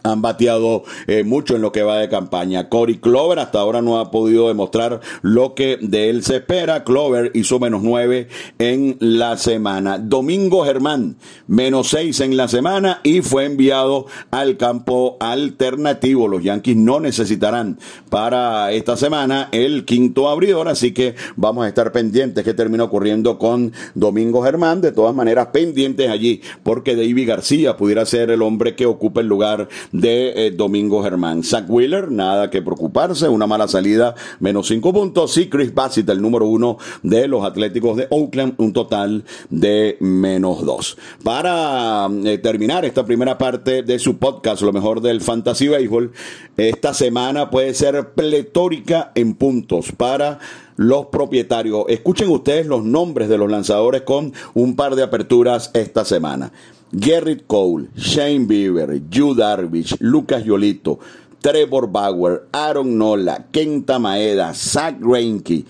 han 0.03 0.23
bateado 0.23 0.85
eh, 1.07 1.25
mucho 1.25 1.57
en 1.57 1.63
lo 1.63 1.73
que 1.73 1.83
va 1.83 1.99
de 1.99 2.09
campaña. 2.09 2.69
Cory 2.69 2.99
Clover 2.99 3.39
hasta 3.39 3.61
ahora 3.61 3.83
no 3.83 3.99
ha 4.01 4.11
podido 4.11 4.49
demostrar 4.49 5.01
lo 5.23 5.55
que 5.55 5.79
de 5.81 6.11
él 6.11 6.23
se 6.23 6.37
espera. 6.37 6.85
Clover 6.85 7.31
hizo 7.35 7.59
menos 7.59 7.83
nueve 7.83 8.29
en 8.59 8.97
la 9.01 9.37
semana. 9.37 9.99
Domingo 9.99 10.65
Germán, 10.65 11.17
menos 11.47 11.89
seis 11.89 12.21
en 12.21 12.37
la 12.37 12.49
semana 12.49 13.01
y 13.03 13.23
fue 13.23 13.45
enviado 13.45 14.07
al 14.31 14.57
campo 14.57 15.17
alternativo. 15.21 16.29
Los 16.29 16.43
Yankees 16.43 16.77
no 16.77 17.01
necesitarán 17.01 17.79
para 18.11 18.73
esta 18.73 18.97
semana 18.97 19.49
el 19.53 19.85
quinto 19.85 20.29
abridor, 20.29 20.69
así 20.69 20.93
que 20.93 21.15
vamos 21.37 21.65
a 21.65 21.69
estar 21.69 21.93
pendientes 21.93 22.45
qué 22.45 22.55
termina 22.55 22.85
ocurriendo 22.85 23.39
con 23.39 23.73
Domingo 23.95 24.43
Germán. 24.43 24.81
De 24.81 24.93
todas 24.93 25.15
maneras, 25.15 25.49
pendientes 25.53 26.11
allí, 26.11 26.41
porque 26.63 26.97
David 26.97 27.29
García 27.29 27.77
pudiera 27.77 28.05
ser 28.07 28.31
el 28.31 28.43
hombre 28.43 28.75
que 28.75 28.87
ocupe 28.87 29.21
el 29.21 29.27
lugar 29.27 29.69
de 29.93 30.47
eh, 30.47 30.51
Domingo 30.51 31.03
Germán. 31.03 31.45
Zach 31.45 31.65
Wheeler, 31.69 32.11
nada 32.11 32.51
que 32.51 32.63
preocuparse, 32.63 33.29
una 33.29 33.47
mala 33.47 33.69
salida, 33.69 34.15
menos 34.41 34.69
cinco 34.69 34.93
puntos. 34.93 35.37
Y 35.37 35.49
Chris 35.49 35.73
Bassett, 35.73 36.09
el 36.09 36.21
número 36.21 36.47
uno 36.47 36.79
de 37.03 37.29
los 37.29 37.45
Atléticos 37.45 37.97
de 37.97 38.09
Oakland, 38.11 38.55
un 38.57 38.73
total 38.73 39.25
de 39.51 39.97
menos 40.01 40.65
dos. 40.65 40.97
Para 41.23 42.09
eh, 42.25 42.39
terminar 42.39 42.85
esta 42.85 43.05
primera 43.05 43.39
parte 43.39 43.83
de 43.83 43.99
su 43.99 44.17
podcast, 44.17 44.63
lo 44.63 44.73
mejor 44.73 45.01
del 45.01 45.21
Fantasy 45.21 45.69
Baseball, 45.69 46.13
esta 46.57 46.95
semana 46.95 47.51
puede 47.51 47.75
ser 47.75 48.11
pletórica 48.11 49.13
en 49.15 49.35
puntos 49.35 49.93
para 49.93 50.39
los 50.77 51.07
propietarios. 51.07 51.85
Escuchen 51.89 52.31
ustedes 52.31 52.67
los 52.67 52.85
nombres 52.85 53.29
de 53.29 53.39
los 53.39 53.51
lanzadores 53.51 54.03
con 54.03 54.33
un 54.55 54.75
par 54.77 54.97
de 54.97 55.03
aperturas 55.03 55.71
esta 55.75 56.05
semana. 56.05 56.53
Gerrit 56.95 57.47
Cole, 57.47 57.89
Shane 57.97 58.47
Bieber, 58.47 59.01
Yu 59.11 59.35
Darvish, 59.35 59.97
Lucas 60.01 60.45
Yolito, 60.45 60.99
Trevor 61.41 61.87
Bauer, 61.87 62.49
Aaron 62.53 62.97
Nola, 62.97 63.45
Kenta 63.51 63.99
Maeda, 63.99 64.53
Zach 64.55 64.99
Greinke, 64.99 65.65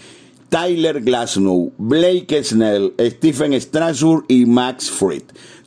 Tyler 0.50 1.00
Glasnow, 1.00 1.72
Blake 1.78 2.42
Snell, 2.44 2.92
Stephen 2.98 3.58
Strasburg 3.60 4.24
y 4.28 4.44
Max 4.46 4.90
Fried 4.90 5.24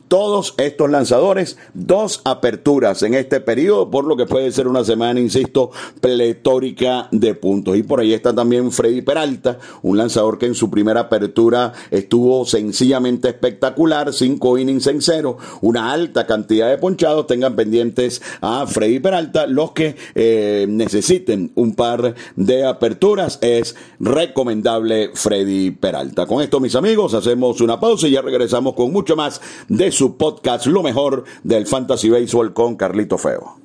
todos 0.08 0.54
estos 0.58 0.90
lanzadores, 0.90 1.56
dos 1.74 2.20
aperturas 2.24 3.02
en 3.02 3.14
este 3.14 3.40
periodo, 3.40 3.90
por 3.90 4.04
lo 4.04 4.16
que 4.16 4.26
puede 4.26 4.52
ser 4.52 4.68
una 4.68 4.84
semana, 4.84 5.20
insisto, 5.20 5.70
pletórica 6.00 7.08
de 7.10 7.34
puntos. 7.34 7.76
Y 7.76 7.82
por 7.82 8.00
ahí 8.00 8.12
está 8.12 8.34
también 8.34 8.70
Freddy 8.70 9.02
Peralta, 9.02 9.58
un 9.82 9.98
lanzador 9.98 10.38
que 10.38 10.46
en 10.46 10.54
su 10.54 10.70
primera 10.70 11.00
apertura 11.00 11.72
estuvo 11.90 12.44
sencillamente 12.46 13.28
espectacular, 13.28 14.12
cinco 14.12 14.58
innings 14.58 14.86
en 14.86 15.02
cero, 15.02 15.38
una 15.60 15.92
alta 15.92 16.26
cantidad 16.26 16.68
de 16.68 16.78
ponchados. 16.78 17.26
Tengan 17.26 17.56
pendientes 17.56 18.22
a 18.40 18.66
Freddy 18.66 19.00
Peralta. 19.00 19.46
Los 19.46 19.72
que 19.72 19.96
eh, 20.14 20.66
necesiten 20.68 21.52
un 21.54 21.74
par 21.74 22.14
de 22.36 22.64
aperturas 22.64 23.38
es 23.40 23.74
recomendable 23.98 25.10
Freddy 25.14 25.70
Peralta. 25.72 26.26
Con 26.26 26.42
esto, 26.42 26.60
mis 26.60 26.74
amigos, 26.74 27.14
hacemos 27.14 27.60
una 27.60 27.80
pausa 27.80 28.06
y 28.08 28.12
ya 28.12 28.22
regresamos 28.22 28.74
con 28.74 28.92
mucho 28.92 29.16
más 29.16 29.40
de 29.68 29.90
su 29.96 30.18
podcast 30.18 30.66
Lo 30.66 30.82
mejor 30.82 31.24
del 31.42 31.66
Fantasy 31.66 32.10
Baseball 32.10 32.52
con 32.52 32.76
Carlito 32.76 33.16
Feo. 33.16 33.58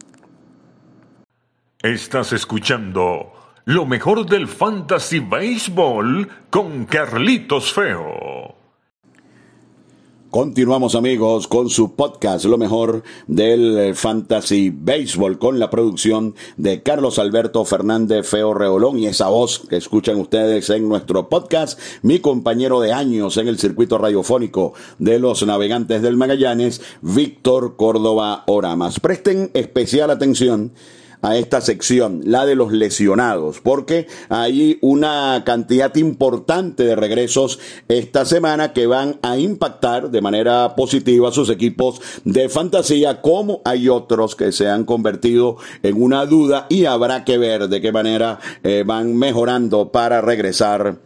Estás 1.81 2.31
escuchando 2.31 3.33
Lo 3.65 3.85
mejor 3.85 4.25
del 4.25 4.47
Fantasy 4.47 5.19
Baseball 5.19 6.29
con 6.49 6.85
Carlitos 6.85 7.73
Feo. 7.73 8.60
Continuamos 10.31 10.95
amigos 10.95 11.45
con 11.49 11.69
su 11.69 11.93
podcast, 11.93 12.45
lo 12.45 12.57
mejor 12.57 13.03
del 13.27 13.93
fantasy 13.95 14.69
baseball, 14.69 15.37
con 15.37 15.59
la 15.59 15.69
producción 15.69 16.35
de 16.55 16.81
Carlos 16.81 17.19
Alberto 17.19 17.65
Fernández 17.65 18.29
Feo 18.29 18.53
Reolón 18.53 18.97
y 18.97 19.07
esa 19.07 19.27
voz 19.27 19.63
que 19.69 19.75
escuchan 19.75 20.17
ustedes 20.21 20.69
en 20.69 20.87
nuestro 20.87 21.27
podcast, 21.27 21.77
mi 22.01 22.19
compañero 22.19 22.79
de 22.79 22.93
años 22.93 23.35
en 23.35 23.49
el 23.49 23.59
circuito 23.59 23.97
radiofónico 23.97 24.73
de 24.99 25.19
los 25.19 25.45
navegantes 25.45 26.01
del 26.01 26.15
Magallanes, 26.15 26.81
Víctor 27.01 27.75
Córdoba 27.75 28.45
Oramas. 28.47 29.01
Presten 29.01 29.51
especial 29.53 30.11
atención 30.11 30.71
a 31.21 31.35
esta 31.37 31.61
sección, 31.61 32.21
la 32.25 32.45
de 32.45 32.55
los 32.55 32.71
lesionados, 32.71 33.61
porque 33.61 34.07
hay 34.29 34.77
una 34.81 35.43
cantidad 35.45 35.95
importante 35.95 36.83
de 36.83 36.95
regresos 36.95 37.59
esta 37.87 38.25
semana 38.25 38.73
que 38.73 38.87
van 38.87 39.19
a 39.21 39.37
impactar 39.37 40.09
de 40.09 40.21
manera 40.21 40.75
positiva 40.75 41.29
a 41.29 41.31
sus 41.31 41.49
equipos 41.49 42.01
de 42.25 42.49
fantasía, 42.49 43.21
como 43.21 43.61
hay 43.65 43.89
otros 43.89 44.35
que 44.35 44.51
se 44.51 44.69
han 44.69 44.85
convertido 44.85 45.57
en 45.83 46.01
una 46.01 46.25
duda 46.25 46.65
y 46.69 46.85
habrá 46.85 47.23
que 47.23 47.37
ver 47.37 47.67
de 47.67 47.81
qué 47.81 47.91
manera 47.91 48.39
eh, 48.63 48.83
van 48.85 49.15
mejorando 49.15 49.91
para 49.91 50.21
regresar 50.21 50.97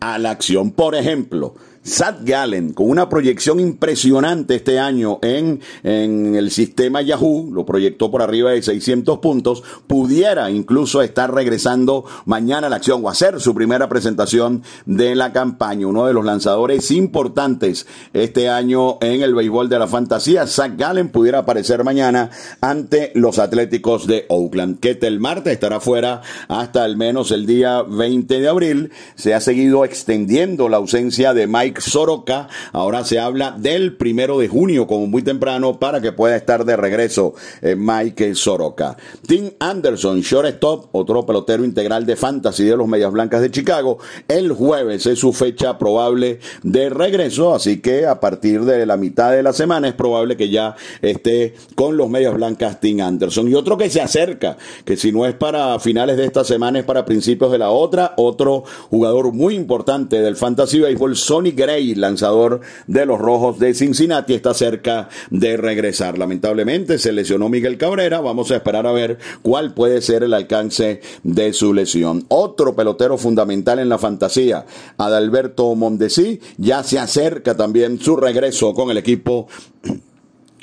a 0.00 0.18
la 0.18 0.30
acción. 0.30 0.70
Por 0.70 0.94
ejemplo, 0.94 1.54
Sad 1.86 2.16
Gallen, 2.22 2.72
con 2.72 2.90
una 2.90 3.08
proyección 3.08 3.60
impresionante 3.60 4.56
este 4.56 4.80
año 4.80 5.20
en, 5.22 5.60
en 5.84 6.34
el 6.34 6.50
sistema 6.50 7.00
Yahoo, 7.00 7.52
lo 7.52 7.64
proyectó 7.64 8.10
por 8.10 8.22
arriba 8.22 8.50
de 8.50 8.60
600 8.60 9.20
puntos, 9.20 9.62
pudiera 9.86 10.50
incluso 10.50 11.00
estar 11.00 11.32
regresando 11.32 12.04
mañana 12.24 12.66
a 12.66 12.70
la 12.70 12.76
acción 12.76 13.04
o 13.04 13.08
hacer 13.08 13.40
su 13.40 13.54
primera 13.54 13.88
presentación 13.88 14.64
de 14.84 15.14
la 15.14 15.32
campaña. 15.32 15.86
Uno 15.86 16.06
de 16.06 16.12
los 16.12 16.24
lanzadores 16.24 16.90
importantes 16.90 17.86
este 18.12 18.48
año 18.48 18.98
en 19.00 19.22
el 19.22 19.36
béisbol 19.36 19.68
de 19.68 19.78
la 19.78 19.86
fantasía, 19.86 20.48
Zach 20.48 20.72
Gallen, 20.76 21.10
pudiera 21.10 21.38
aparecer 21.38 21.84
mañana 21.84 22.30
ante 22.60 23.12
los 23.14 23.38
Atléticos 23.38 24.08
de 24.08 24.26
Oakland. 24.28 24.84
el 24.84 25.20
martes 25.20 25.52
estará 25.52 25.78
fuera 25.78 26.20
hasta 26.48 26.82
al 26.82 26.96
menos 26.96 27.30
el 27.30 27.46
día 27.46 27.82
20 27.82 28.40
de 28.40 28.48
abril. 28.48 28.90
Se 29.14 29.34
ha 29.34 29.40
seguido 29.40 29.84
extendiendo 29.84 30.68
la 30.68 30.78
ausencia 30.78 31.32
de 31.32 31.46
Mike 31.46 31.75
Soroka. 31.80 32.48
Ahora 32.72 33.04
se 33.04 33.18
habla 33.18 33.54
del 33.58 33.96
primero 33.96 34.38
de 34.38 34.48
junio, 34.48 34.86
como 34.86 35.06
muy 35.06 35.22
temprano, 35.22 35.78
para 35.78 36.00
que 36.00 36.12
pueda 36.12 36.36
estar 36.36 36.64
de 36.64 36.76
regreso 36.76 37.34
eh, 37.62 37.76
Mike 37.76 38.34
Soroka. 38.34 38.96
Tim 39.26 39.50
Anderson, 39.58 40.20
shortstop, 40.20 40.94
otro 40.94 41.24
pelotero 41.26 41.64
integral 41.64 42.06
de 42.06 42.16
fantasy 42.16 42.64
de 42.64 42.76
los 42.76 42.88
Medias 42.88 43.12
Blancas 43.12 43.40
de 43.40 43.50
Chicago. 43.50 43.98
El 44.28 44.52
jueves 44.52 45.06
es 45.06 45.18
su 45.18 45.32
fecha 45.32 45.78
probable 45.78 46.40
de 46.62 46.90
regreso, 46.90 47.54
así 47.54 47.80
que 47.80 48.06
a 48.06 48.20
partir 48.20 48.64
de 48.64 48.86
la 48.86 48.96
mitad 48.96 49.32
de 49.32 49.42
la 49.42 49.52
semana 49.52 49.88
es 49.88 49.94
probable 49.94 50.36
que 50.36 50.48
ya 50.48 50.76
esté 51.02 51.54
con 51.74 51.96
los 51.96 52.08
Medias 52.08 52.34
Blancas 52.34 52.80
Tim 52.80 53.00
Anderson. 53.00 53.48
Y 53.48 53.54
otro 53.54 53.76
que 53.76 53.90
se 53.90 54.00
acerca, 54.00 54.56
que 54.84 54.96
si 54.96 55.12
no 55.12 55.26
es 55.26 55.34
para 55.34 55.78
finales 55.78 56.16
de 56.16 56.24
esta 56.24 56.44
semana, 56.44 56.78
es 56.78 56.84
para 56.84 57.04
principios 57.04 57.52
de 57.52 57.58
la 57.58 57.70
otra, 57.70 58.14
otro 58.16 58.64
jugador 58.90 59.32
muy 59.32 59.54
importante 59.54 60.20
del 60.20 60.36
fantasy 60.36 60.80
baseball, 60.80 61.16
Sonny 61.16 61.52
Gray, 61.66 61.96
lanzador 61.96 62.60
de 62.86 63.06
los 63.06 63.18
Rojos 63.18 63.58
de 63.58 63.74
Cincinnati, 63.74 64.34
está 64.34 64.54
cerca 64.54 65.08
de 65.30 65.56
regresar. 65.56 66.16
Lamentablemente 66.16 67.00
se 67.00 67.12
lesionó 67.12 67.48
Miguel 67.48 67.76
Cabrera. 67.76 68.20
Vamos 68.20 68.52
a 68.52 68.56
esperar 68.56 68.86
a 68.86 68.92
ver 68.92 69.18
cuál 69.42 69.74
puede 69.74 70.00
ser 70.00 70.22
el 70.22 70.32
alcance 70.32 71.00
de 71.24 71.52
su 71.52 71.74
lesión. 71.74 72.24
Otro 72.28 72.76
pelotero 72.76 73.18
fundamental 73.18 73.80
en 73.80 73.88
la 73.88 73.98
fantasía, 73.98 74.64
Adalberto 74.96 75.74
Mondesi, 75.74 76.40
ya 76.56 76.84
se 76.84 77.00
acerca 77.00 77.56
también 77.56 77.98
su 77.98 78.14
regreso 78.16 78.72
con 78.72 78.90
el 78.92 78.98
equipo 78.98 79.48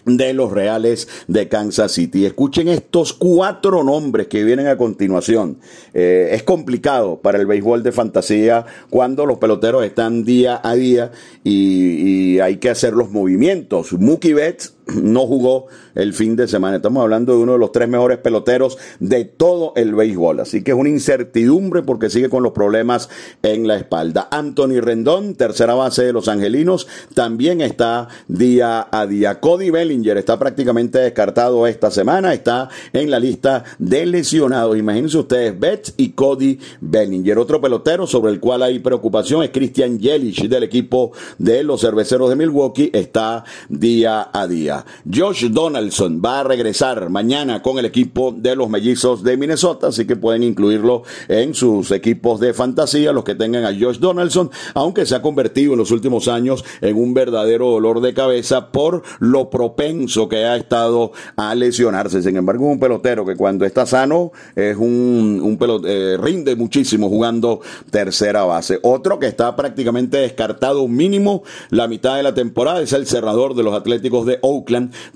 de 0.05 0.33
los 0.33 0.51
Reales 0.51 1.07
de 1.27 1.47
Kansas 1.47 1.91
City. 1.93 2.25
Escuchen 2.25 2.67
estos 2.67 3.13
cuatro 3.13 3.83
nombres 3.83 4.27
que 4.27 4.43
vienen 4.43 4.67
a 4.67 4.77
continuación. 4.77 5.57
Eh, 5.93 6.29
es 6.31 6.43
complicado 6.43 7.19
para 7.21 7.37
el 7.37 7.45
béisbol 7.45 7.83
de 7.83 7.91
fantasía 7.91 8.65
cuando 8.89 9.25
los 9.25 9.37
peloteros 9.37 9.85
están 9.85 10.23
día 10.23 10.59
a 10.63 10.75
día 10.75 11.11
y, 11.43 12.39
hay 12.39 12.57
que 12.57 12.69
hacer 12.69 12.93
los 12.93 13.11
movimientos. 13.11 13.93
Mookie 13.93 14.33
Betts 14.33 14.73
no 14.87 15.25
jugó 15.27 15.67
el 15.95 16.13
fin 16.13 16.35
de 16.35 16.47
semana. 16.47 16.77
Estamos 16.77 17.01
hablando 17.01 17.33
de 17.33 17.43
uno 17.43 17.53
de 17.53 17.59
los 17.59 17.71
tres 17.71 17.87
mejores 17.87 18.17
peloteros 18.17 18.77
de 18.99 19.25
todo 19.25 19.73
el 19.75 19.95
béisbol. 19.95 20.39
Así 20.39 20.63
que 20.63 20.71
es 20.71 20.77
una 20.77 20.89
incertidumbre 20.89 21.83
porque 21.83 22.09
sigue 22.09 22.29
con 22.29 22.43
los 22.43 22.51
problemas 22.51 23.09
en 23.41 23.67
la 23.67 23.77
espalda. 23.77 24.27
Anthony 24.31 24.81
Rendón, 24.81 25.35
tercera 25.35 25.73
base 25.73 26.03
de 26.03 26.13
los 26.13 26.27
Angelinos, 26.27 26.87
también 27.13 27.61
está 27.61 28.07
día 28.27 28.87
a 28.91 29.05
día. 29.05 29.39
Cody 29.39 29.69
Bellinger 29.69 30.17
está 30.17 30.37
prácticamente 30.37 30.99
descartado 30.99 31.65
esta 31.67 31.91
semana. 31.91 32.33
Está 32.33 32.69
en 32.91 33.09
la 33.09 33.19
lista 33.19 33.63
de 33.79 34.05
lesionados. 34.05 34.77
Imagínense 34.77 35.17
ustedes, 35.17 35.57
Betts 35.57 35.93
y 35.97 36.09
Cody 36.09 36.59
Bellinger. 36.81 37.37
Otro 37.37 37.61
pelotero 37.61 38.07
sobre 38.07 38.31
el 38.31 38.39
cual 38.39 38.63
hay 38.63 38.79
preocupación 38.79 39.43
es 39.43 39.51
Christian 39.51 39.99
Yelich 39.99 40.49
del 40.49 40.63
equipo 40.63 41.11
de 41.37 41.63
los 41.63 41.81
cerveceros 41.81 42.29
de 42.29 42.35
Milwaukee. 42.35 42.89
Está 42.93 43.43
día 43.69 44.29
a 44.33 44.47
día. 44.47 44.72
Josh 45.11 45.45
Donaldson 45.49 46.21
va 46.23 46.39
a 46.39 46.43
regresar 46.43 47.09
mañana 47.09 47.61
con 47.61 47.79
el 47.79 47.85
equipo 47.85 48.33
de 48.35 48.55
los 48.55 48.69
mellizos 48.69 49.23
de 49.23 49.37
Minnesota, 49.37 49.87
así 49.87 50.05
que 50.05 50.15
pueden 50.15 50.43
incluirlo 50.43 51.03
en 51.27 51.53
sus 51.53 51.91
equipos 51.91 52.39
de 52.39 52.53
fantasía, 52.53 53.11
los 53.11 53.23
que 53.23 53.35
tengan 53.35 53.65
a 53.65 53.77
Josh 53.77 53.99
Donaldson, 53.99 54.49
aunque 54.73 55.05
se 55.05 55.15
ha 55.15 55.21
convertido 55.21 55.73
en 55.73 55.79
los 55.79 55.91
últimos 55.91 56.27
años 56.27 56.63
en 56.81 56.97
un 56.97 57.13
verdadero 57.13 57.69
dolor 57.71 58.01
de 58.01 58.13
cabeza 58.13 58.71
por 58.71 59.03
lo 59.19 59.49
propenso 59.49 60.27
que 60.29 60.45
ha 60.45 60.55
estado 60.55 61.11
a 61.35 61.55
lesionarse. 61.55 62.21
Sin 62.21 62.37
embargo, 62.37 62.65
un 62.65 62.79
pelotero 62.79 63.25
que 63.25 63.35
cuando 63.35 63.65
está 63.65 63.85
sano 63.85 64.31
es 64.55 64.77
un, 64.77 65.39
un 65.43 65.83
eh, 65.85 66.17
rinde 66.19 66.55
muchísimo 66.55 67.09
jugando 67.09 67.61
tercera 67.89 68.43
base. 68.43 68.79
Otro 68.83 69.19
que 69.19 69.27
está 69.27 69.55
prácticamente 69.55 70.17
descartado 70.17 70.87
mínimo 70.87 71.43
la 71.69 71.87
mitad 71.87 72.17
de 72.17 72.23
la 72.23 72.33
temporada 72.33 72.81
es 72.81 72.93
el 72.93 73.07
cerrador 73.07 73.55
de 73.55 73.63
los 73.63 73.73
Atléticos 73.73 74.25
de 74.25 74.39
Oakland, 74.41 74.62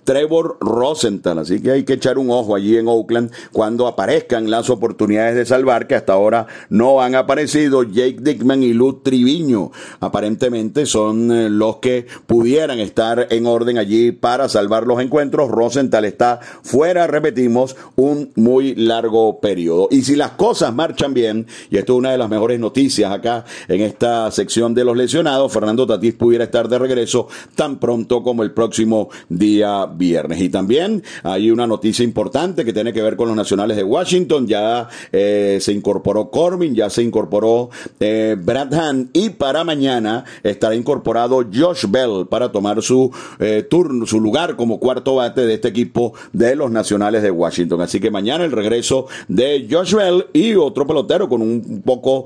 Trevor 0.04 0.58
Rosenthal. 0.60 1.39
Así 1.39 1.62
que 1.62 1.72
hay 1.72 1.84
que 1.84 1.94
echar 1.94 2.18
un 2.18 2.30
ojo 2.30 2.56
allí 2.56 2.77
en 2.77 2.88
Oakland 2.88 3.32
cuando 3.51 3.88
aparezcan 3.88 4.50
las 4.50 4.70
oportunidades 4.70 5.36
de 5.36 5.46
salvar 5.46 5.88
que 5.88 5.96
hasta 5.96 6.13
ahora 6.13 6.48
no 6.70 7.01
han 7.01 7.16
aparecido. 7.16 7.84
Jake 7.84 8.18
Dickman 8.22 8.63
y 8.63 8.74
Luz 8.74 9.04
Triviño 9.04 9.72
aparentemente 10.00 10.86
son 10.86 11.32
eh, 11.32 11.50
los 11.50 11.77
que 11.77 12.08
pudieran 12.25 12.80
estar 12.80 13.27
en 13.30 13.46
orden 13.46 13.77
allí 13.77 14.12
para 14.12 14.50
salvar 14.50 14.86
los 14.86 15.01
encuentros. 15.01 15.50
Rosenthal 15.50 16.06
está 16.06 16.39
fuera, 16.63 17.08
repetimos, 17.08 17.75
un 17.96 18.32
muy 18.36 18.75
largo 18.75 19.39
periodo. 19.39 19.88
Y 19.92 20.04
si 20.04 20.16
las 20.16 20.32
cosas 20.32 20.74
marchan 20.74 21.13
bien, 21.13 21.48
y 21.70 21.77
esto 21.77 21.94
es 21.94 22.00
una 22.00 22.12
de 22.12 22.18
las 22.18 22.30
mejores 22.30 22.60
noticias 22.60 23.12
acá 23.12 23.46
en 23.68 23.82
esta 23.82 24.30
sección 24.32 24.74
de 24.74 24.84
los 24.84 24.98
lesionados, 24.98 25.51
Fernando 25.51 25.88
Tatís 25.88 26.13
pudiera 26.13 26.46
estar 26.46 26.68
de 26.68 26.80
regreso 26.80 27.27
tan 27.56 27.80
pronto 27.80 28.24
como 28.24 28.44
el 28.44 28.51
próximo 28.51 29.10
día 29.38 29.86
viernes. 29.86 30.41
Y 30.41 30.50
también 30.50 31.03
hay 31.24 31.51
una 31.51 31.67
noticia 31.67 32.03
importante 32.03 32.65
que 32.65 32.74
tiene 32.74 32.94
que 32.94 33.01
ver 33.01 33.15
con 33.15 33.27
los 33.27 33.38
nacionales 33.38 33.77
de 33.77 33.84
Washington. 33.84 34.48
Ya 34.48 34.88
eh, 35.12 35.58
se 35.62 35.74
incorporó 35.74 36.29
Corbin, 36.29 36.75
ya 36.75 36.89
se 36.89 37.03
incorporó 37.03 37.70
eh, 38.00 38.36
Brad 38.39 38.74
Hand 38.74 39.10
y 39.13 39.29
para 39.29 39.63
mañana 39.63 40.25
estará 40.44 40.75
incorporado 40.75 41.46
Josh 41.53 41.86
Bell 41.89 42.27
para 42.29 42.51
tomar 42.51 42.82
su 42.82 43.12
eh, 43.39 43.65
turno, 43.70 44.06
su 44.06 44.20
lugar 44.20 44.56
como 44.56 44.79
cuarto 44.79 45.15
bate 45.15 45.46
de 45.46 45.56
este 45.56 45.67
equipo 45.67 46.13
de 46.34 46.56
los 46.56 46.72
nacionales 46.72 47.22
de 47.22 47.32
Washington. 47.32 47.82
Así 47.82 48.00
que 48.00 48.12
mañana 48.12 48.46
el 48.46 48.51
regreso 48.51 49.08
de 49.27 49.67
Josh 49.70 49.94
Bell 49.94 50.25
y 50.34 50.56
otro 50.56 50.88
pelotero 50.88 51.29
con 51.29 51.41
un 51.41 51.82
poco, 51.84 52.25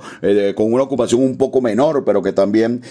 con 0.56 0.74
una 0.74 0.84
ocupación 0.84 1.24
un 1.24 1.38
poco 1.38 1.62
menor, 1.62 2.04
pero 2.06 2.22
que 2.22 2.34
también 2.34 2.82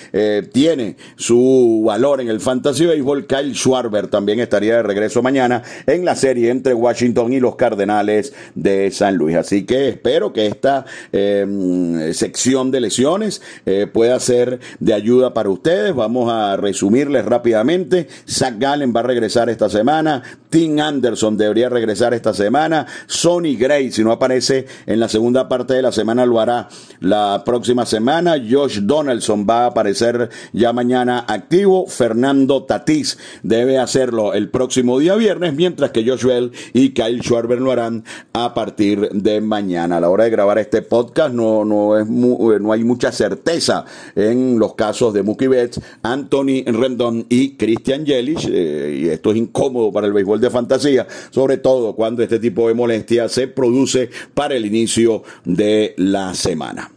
tiene 0.52 0.96
su 1.16 1.82
valor 1.84 2.20
en 2.20 2.28
el 2.28 2.40
fantasy 2.40 2.86
baseball. 2.86 3.26
Kyle 3.26 3.54
Schwarber 3.54 4.09
también 4.10 4.40
estaría 4.40 4.76
de 4.76 4.82
regreso 4.82 5.22
mañana 5.22 5.62
en 5.86 6.04
la 6.04 6.14
serie 6.14 6.50
entre 6.50 6.74
Washington 6.74 7.32
y 7.32 7.40
los 7.40 7.56
Cardenales 7.56 8.32
de 8.54 8.90
San 8.90 9.16
Luis. 9.16 9.36
Así 9.36 9.64
que 9.64 9.88
espero 9.88 10.32
que 10.32 10.46
esta 10.46 10.84
em, 11.12 12.12
sección 12.12 12.70
de 12.70 12.80
lesiones 12.80 13.42
eh, 13.66 13.86
pueda 13.86 14.18
ser 14.20 14.60
de 14.78 14.94
ayuda 14.94 15.32
para 15.34 15.48
ustedes. 15.48 15.94
Vamos 15.94 16.30
a 16.32 16.56
resumirles 16.56 17.24
rápidamente. 17.24 18.08
Zach 18.28 18.54
Gallen 18.58 18.94
va 18.94 19.00
a 19.00 19.04
regresar 19.04 19.48
esta 19.48 19.68
semana. 19.68 20.22
Tim 20.50 20.80
Anderson 20.80 21.36
debería 21.36 21.68
regresar 21.68 22.12
esta 22.12 22.34
semana. 22.34 22.86
Sonny 23.06 23.56
Gray, 23.56 23.92
si 23.92 24.02
no 24.02 24.12
aparece 24.12 24.66
en 24.86 24.98
la 25.00 25.08
segunda 25.08 25.48
parte 25.48 25.74
de 25.74 25.82
la 25.82 25.92
semana, 25.92 26.26
lo 26.26 26.40
hará 26.40 26.68
la 27.00 27.42
próxima 27.44 27.86
semana. 27.86 28.34
Josh 28.48 28.80
Donaldson 28.80 29.46
va 29.48 29.64
a 29.64 29.66
aparecer 29.66 30.28
ya 30.52 30.72
mañana 30.72 31.24
activo. 31.28 31.86
Fernando 31.86 32.64
Tatís 32.64 33.18
debe 33.42 33.78
el 34.00 34.48
próximo 34.48 34.98
día 34.98 35.14
viernes, 35.14 35.54
mientras 35.54 35.90
que 35.90 36.08
Josh 36.08 36.24
Bell 36.24 36.52
y 36.72 36.90
Kyle 36.90 37.20
Schwarber 37.20 37.60
lo 37.60 37.70
harán 37.70 38.04
a 38.32 38.54
partir 38.54 39.10
de 39.10 39.40
mañana. 39.40 39.98
A 39.98 40.00
la 40.00 40.08
hora 40.08 40.24
de 40.24 40.30
grabar 40.30 40.58
este 40.58 40.82
podcast 40.82 41.34
no, 41.34 41.64
no, 41.64 41.98
es 41.98 42.08
no 42.08 42.72
hay 42.72 42.84
mucha 42.84 43.12
certeza 43.12 43.84
en 44.14 44.58
los 44.58 44.74
casos 44.74 45.12
de 45.12 45.22
Mookie 45.22 45.48
Betts, 45.48 45.80
Anthony 46.02 46.64
Rendon 46.66 47.26
y 47.28 47.56
Christian 47.56 48.04
Yelich, 48.04 48.48
eh, 48.50 49.00
y 49.02 49.08
esto 49.08 49.32
es 49.32 49.36
incómodo 49.36 49.92
para 49.92 50.06
el 50.06 50.12
béisbol 50.12 50.40
de 50.40 50.50
fantasía, 50.50 51.06
sobre 51.30 51.58
todo 51.58 51.94
cuando 51.94 52.22
este 52.22 52.38
tipo 52.38 52.68
de 52.68 52.74
molestia 52.74 53.28
se 53.28 53.48
produce 53.48 54.10
para 54.34 54.54
el 54.54 54.64
inicio 54.64 55.22
de 55.44 55.94
la 55.96 56.34
semana. 56.34 56.90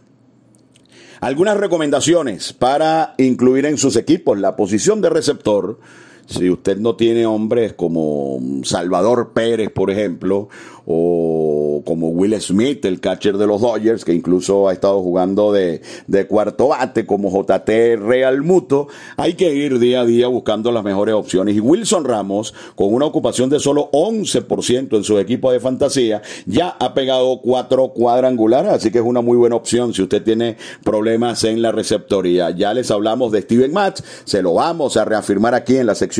Algunas 1.24 1.56
recomendaciones 1.56 2.52
para 2.52 3.14
incluir 3.16 3.64
en 3.64 3.78
sus 3.78 3.96
equipos 3.96 4.38
la 4.38 4.56
posición 4.56 5.00
de 5.00 5.08
receptor 5.08 5.78
si 6.26 6.50
usted 6.50 6.78
no 6.78 6.96
tiene 6.96 7.26
hombres 7.26 7.74
como 7.74 8.40
Salvador 8.62 9.32
Pérez, 9.34 9.70
por 9.70 9.90
ejemplo, 9.90 10.48
o 10.86 11.82
como 11.86 12.08
Will 12.08 12.38
Smith, 12.40 12.84
el 12.84 13.00
catcher 13.00 13.38
de 13.38 13.46
los 13.46 13.60
Dodgers, 13.60 14.04
que 14.04 14.12
incluso 14.12 14.68
ha 14.68 14.72
estado 14.72 15.00
jugando 15.02 15.52
de, 15.52 15.80
de 16.06 16.26
cuarto 16.26 16.68
bate, 16.68 17.06
como 17.06 17.30
JT 17.30 17.96
Real 17.96 18.42
Muto, 18.42 18.88
hay 19.16 19.34
que 19.34 19.54
ir 19.54 19.78
día 19.78 20.00
a 20.00 20.04
día 20.04 20.28
buscando 20.28 20.72
las 20.72 20.84
mejores 20.84 21.14
opciones. 21.14 21.56
Y 21.56 21.60
Wilson 21.60 22.04
Ramos, 22.04 22.54
con 22.74 22.92
una 22.92 23.06
ocupación 23.06 23.48
de 23.50 23.60
solo 23.60 23.90
11% 23.92 24.96
en 24.96 25.04
su 25.04 25.18
equipo 25.18 25.52
de 25.52 25.60
fantasía, 25.60 26.22
ya 26.46 26.76
ha 26.78 26.94
pegado 26.94 27.40
cuatro 27.40 27.88
cuadrangulares, 27.88 28.72
así 28.72 28.90
que 28.90 28.98
es 28.98 29.04
una 29.04 29.20
muy 29.20 29.36
buena 29.36 29.56
opción 29.56 29.94
si 29.94 30.02
usted 30.02 30.22
tiene 30.22 30.56
problemas 30.82 31.44
en 31.44 31.62
la 31.62 31.72
receptoría. 31.72 32.50
Ya 32.50 32.74
les 32.74 32.90
hablamos 32.90 33.32
de 33.32 33.42
Steven 33.42 33.72
Matz, 33.72 34.02
se 34.24 34.42
lo 34.42 34.54
vamos 34.54 34.96
a 34.96 35.04
reafirmar 35.04 35.54
aquí 35.54 35.76
en 35.76 35.86
la 35.86 35.94
sección 35.94 36.13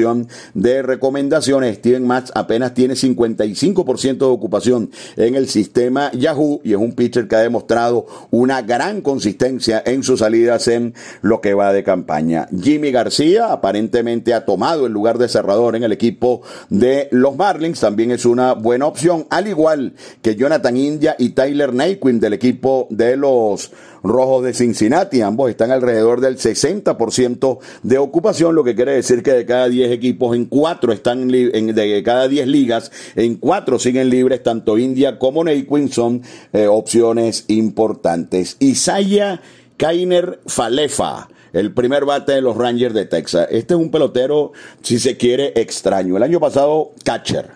de 0.54 0.83
recomendaciones. 0.83 1.76
Steven 1.76 2.07
Matz 2.07 2.33
apenas 2.35 2.74
tiene 2.74 2.94
55% 2.94 4.18
de 4.18 4.24
ocupación 4.24 4.90
en 5.16 5.35
el 5.35 5.48
sistema 5.48 6.11
Yahoo 6.12 6.61
y 6.64 6.72
es 6.72 6.78
un 6.78 6.92
pitcher 6.92 7.28
que 7.28 7.37
ha 7.37 7.40
demostrado 7.40 8.07
una 8.30 8.62
gran 8.62 9.02
consistencia 9.02 9.83
en 9.85 10.02
sus 10.02 10.20
salidas 10.20 10.66
en 10.68 10.94
lo 11.22 11.40
que 11.40 11.54
va 11.54 11.72
de 11.72 11.85
campaña. 11.85 12.48
Jimmy 12.61 12.90
García 12.90 13.52
aparentemente 13.52 14.35
ha 14.35 14.44
tomado 14.44 14.87
el 14.87 14.92
lugar 14.92 15.18
de 15.18 15.28
cerrador 15.28 15.76
en 15.76 15.85
el 15.85 15.92
equipo 15.92 16.42
de 16.70 17.09
los 17.11 17.37
Marlins, 17.37 17.80
también 17.80 18.11
es 18.11 18.24
una 18.24 18.54
buena 18.54 18.87
opción, 18.87 19.26
al 19.30 19.46
igual 19.46 19.94
que 20.22 20.35
Jonathan 20.35 20.76
India 20.76 21.16
y 21.18 21.30
Tyler 21.30 21.72
Naquin 21.72 22.20
del 22.20 22.33
equipo 22.33 22.87
de 22.90 23.16
los 23.16 23.70
Rojos 24.04 24.44
de 24.44 24.54
Cincinnati. 24.54 25.22
Ambos 25.22 25.50
están 25.50 25.72
alrededor 25.72 26.20
del 26.20 26.36
60% 26.36 27.58
de 27.82 27.98
ocupación, 27.98 28.54
lo 28.54 28.62
que 28.62 28.76
quiere 28.76 28.92
decir 28.92 29.24
que 29.24 29.32
de 29.32 29.46
cada 29.46 29.68
10 29.68 29.90
equipos, 29.90 30.36
en 30.36 30.44
4 30.44 30.92
están, 30.92 31.26
de 31.26 32.02
cada 32.04 32.28
10 32.28 32.46
ligas, 32.46 32.92
en 33.16 33.36
4 33.36 33.78
siguen 33.80 34.10
libres, 34.10 34.42
tanto 34.42 34.78
India 34.78 35.18
como 35.18 35.42
Naquin 35.42 35.90
son 35.90 36.22
eh, 36.52 36.68
opciones 36.68 37.46
importantes. 37.48 38.56
Isaiah 38.60 39.40
Kainer 39.76 40.38
Falefa 40.46 41.28
el 41.54 41.72
primer 41.72 42.04
bate 42.04 42.32
de 42.32 42.40
los 42.40 42.56
Rangers 42.56 42.94
de 42.94 43.06
Texas. 43.06 43.46
Este 43.48 43.74
es 43.74 43.80
un 43.80 43.90
pelotero, 43.90 44.52
si 44.82 44.98
se 44.98 45.16
quiere, 45.16 45.52
extraño. 45.54 46.16
El 46.16 46.24
año 46.24 46.40
pasado, 46.40 46.90
catcher. 47.04 47.52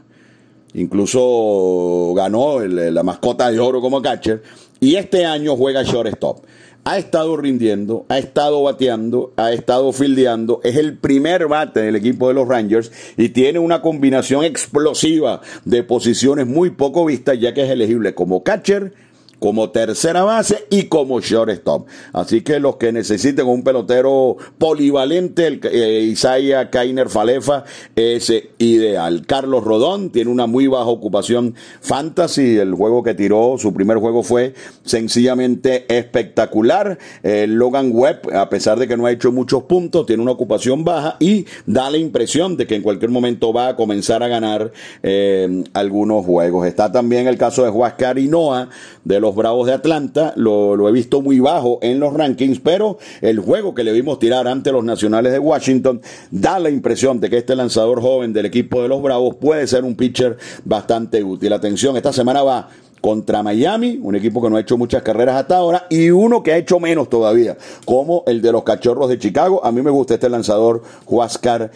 Incluso 0.74 2.12
ganó 2.14 2.60
la 2.60 3.02
mascota 3.02 3.50
de 3.50 3.58
oro 3.58 3.80
como 3.80 4.00
catcher. 4.00 4.42
Y 4.80 4.96
este 4.96 5.24
año 5.24 5.56
juega 5.56 5.82
shortstop. 5.82 6.44
Ha 6.84 6.96
estado 6.96 7.36
rindiendo, 7.36 8.06
ha 8.08 8.18
estado 8.18 8.62
bateando, 8.62 9.32
ha 9.36 9.52
estado 9.52 9.92
fildeando. 9.92 10.60
Es 10.64 10.76
el 10.76 10.96
primer 10.96 11.46
bate 11.46 11.80
del 11.80 11.96
equipo 11.96 12.28
de 12.28 12.34
los 12.34 12.48
Rangers 12.48 12.90
y 13.16 13.28
tiene 13.30 13.58
una 13.58 13.82
combinación 13.82 14.44
explosiva 14.44 15.42
de 15.64 15.82
posiciones 15.82 16.46
muy 16.46 16.70
poco 16.70 17.04
vistas, 17.04 17.38
ya 17.38 17.52
que 17.52 17.64
es 17.64 17.70
elegible 17.70 18.14
como 18.14 18.42
catcher, 18.42 18.94
como 19.38 19.70
tercera 19.70 20.24
base 20.24 20.66
y 20.70 20.84
como 20.84 21.20
shortstop. 21.20 21.86
Así 22.12 22.42
que 22.42 22.60
los 22.60 22.76
que 22.76 22.92
necesiten 22.92 23.46
un 23.46 23.62
pelotero 23.62 24.36
polivalente, 24.58 25.46
el 25.46 25.60
eh, 25.64 26.00
Isaiah 26.02 26.70
Kainer 26.70 27.08
Falefa 27.08 27.64
es 27.96 28.32
ideal. 28.58 29.24
Carlos 29.26 29.64
Rodón 29.64 30.10
tiene 30.10 30.30
una 30.30 30.46
muy 30.46 30.66
baja 30.66 30.86
ocupación 30.86 31.54
fantasy. 31.80 32.58
El 32.58 32.74
juego 32.74 33.02
que 33.02 33.14
tiró, 33.14 33.56
su 33.58 33.72
primer 33.72 33.98
juego 33.98 34.22
fue 34.22 34.54
sencillamente 34.84 35.86
espectacular. 35.88 36.98
Logan 37.22 37.90
Webb, 37.92 38.34
a 38.34 38.48
pesar 38.48 38.78
de 38.78 38.88
que 38.88 38.96
no 38.96 39.06
ha 39.06 39.12
hecho 39.12 39.32
muchos 39.32 39.64
puntos, 39.64 40.06
tiene 40.06 40.22
una 40.22 40.32
ocupación 40.32 40.84
baja 40.84 41.16
y 41.20 41.46
da 41.66 41.90
la 41.90 41.98
impresión 41.98 42.56
de 42.56 42.66
que 42.66 42.74
en 42.74 42.82
cualquier 42.82 43.10
momento 43.10 43.52
va 43.52 43.68
a 43.68 43.76
comenzar 43.76 44.22
a 44.22 44.28
ganar 44.28 44.72
eh, 45.02 45.64
algunos 45.74 46.24
juegos. 46.24 46.66
Está 46.66 46.90
también 46.90 47.26
el 47.26 47.38
caso 47.38 47.64
de 47.64 47.70
Huáscar 47.70 48.18
Noah 48.18 48.68
de 49.04 49.20
los 49.20 49.27
Bravos 49.34 49.66
de 49.66 49.74
Atlanta. 49.74 50.32
Lo, 50.36 50.88
he 50.88 50.92
visto 50.92 51.22
muy 51.22 51.40
bajo 51.40 51.78
en 51.82 52.00
los 52.00 52.14
rankings, 52.14 52.60
pero 52.60 52.98
el 53.20 53.38
juego 53.40 53.74
que 53.74 53.84
le 53.84 53.92
vimos 53.92 54.18
tirar 54.18 54.48
ante 54.48 54.72
los 54.72 54.84
Nacionales 54.84 55.32
de 55.32 55.38
Washington 55.38 56.00
da 56.30 56.58
la 56.58 56.70
impresión 56.70 57.20
de 57.20 57.30
que 57.30 57.38
este 57.38 57.56
lanzador 57.56 58.00
joven 58.00 58.32
del 58.32 58.46
equipo 58.46 58.82
de 58.82 58.88
los 58.88 59.02
Bravos 59.02 59.36
puede 59.36 59.66
ser 59.66 59.84
un 59.84 59.94
pitcher 59.94 60.36
bastante 60.64 61.22
útil. 61.22 61.52
Atención, 61.52 61.96
esta 61.96 62.12
semana 62.12 62.42
va 62.42 62.68
contra 63.00 63.42
Miami, 63.42 63.98
un 64.02 64.16
equipo 64.16 64.42
que 64.42 64.50
no 64.50 64.56
ha 64.56 64.60
hecho 64.60 64.76
muchas 64.76 65.02
carreras 65.02 65.36
hasta 65.36 65.56
ahora, 65.56 65.86
y 65.88 66.10
uno 66.10 66.42
que 66.42 66.52
ha 66.52 66.56
hecho 66.56 66.80
menos 66.80 67.08
todavía, 67.08 67.56
como 67.84 68.24
el 68.26 68.42
de 68.42 68.52
los 68.52 68.64
Cachorros 68.64 69.08
de 69.08 69.18
Chicago. 69.18 69.64
A 69.64 69.72
mí 69.72 69.82
me 69.82 69.90
gusta 69.90 70.14
este 70.14 70.28
lanzador, 70.28 70.82
Huáscar 71.06 71.70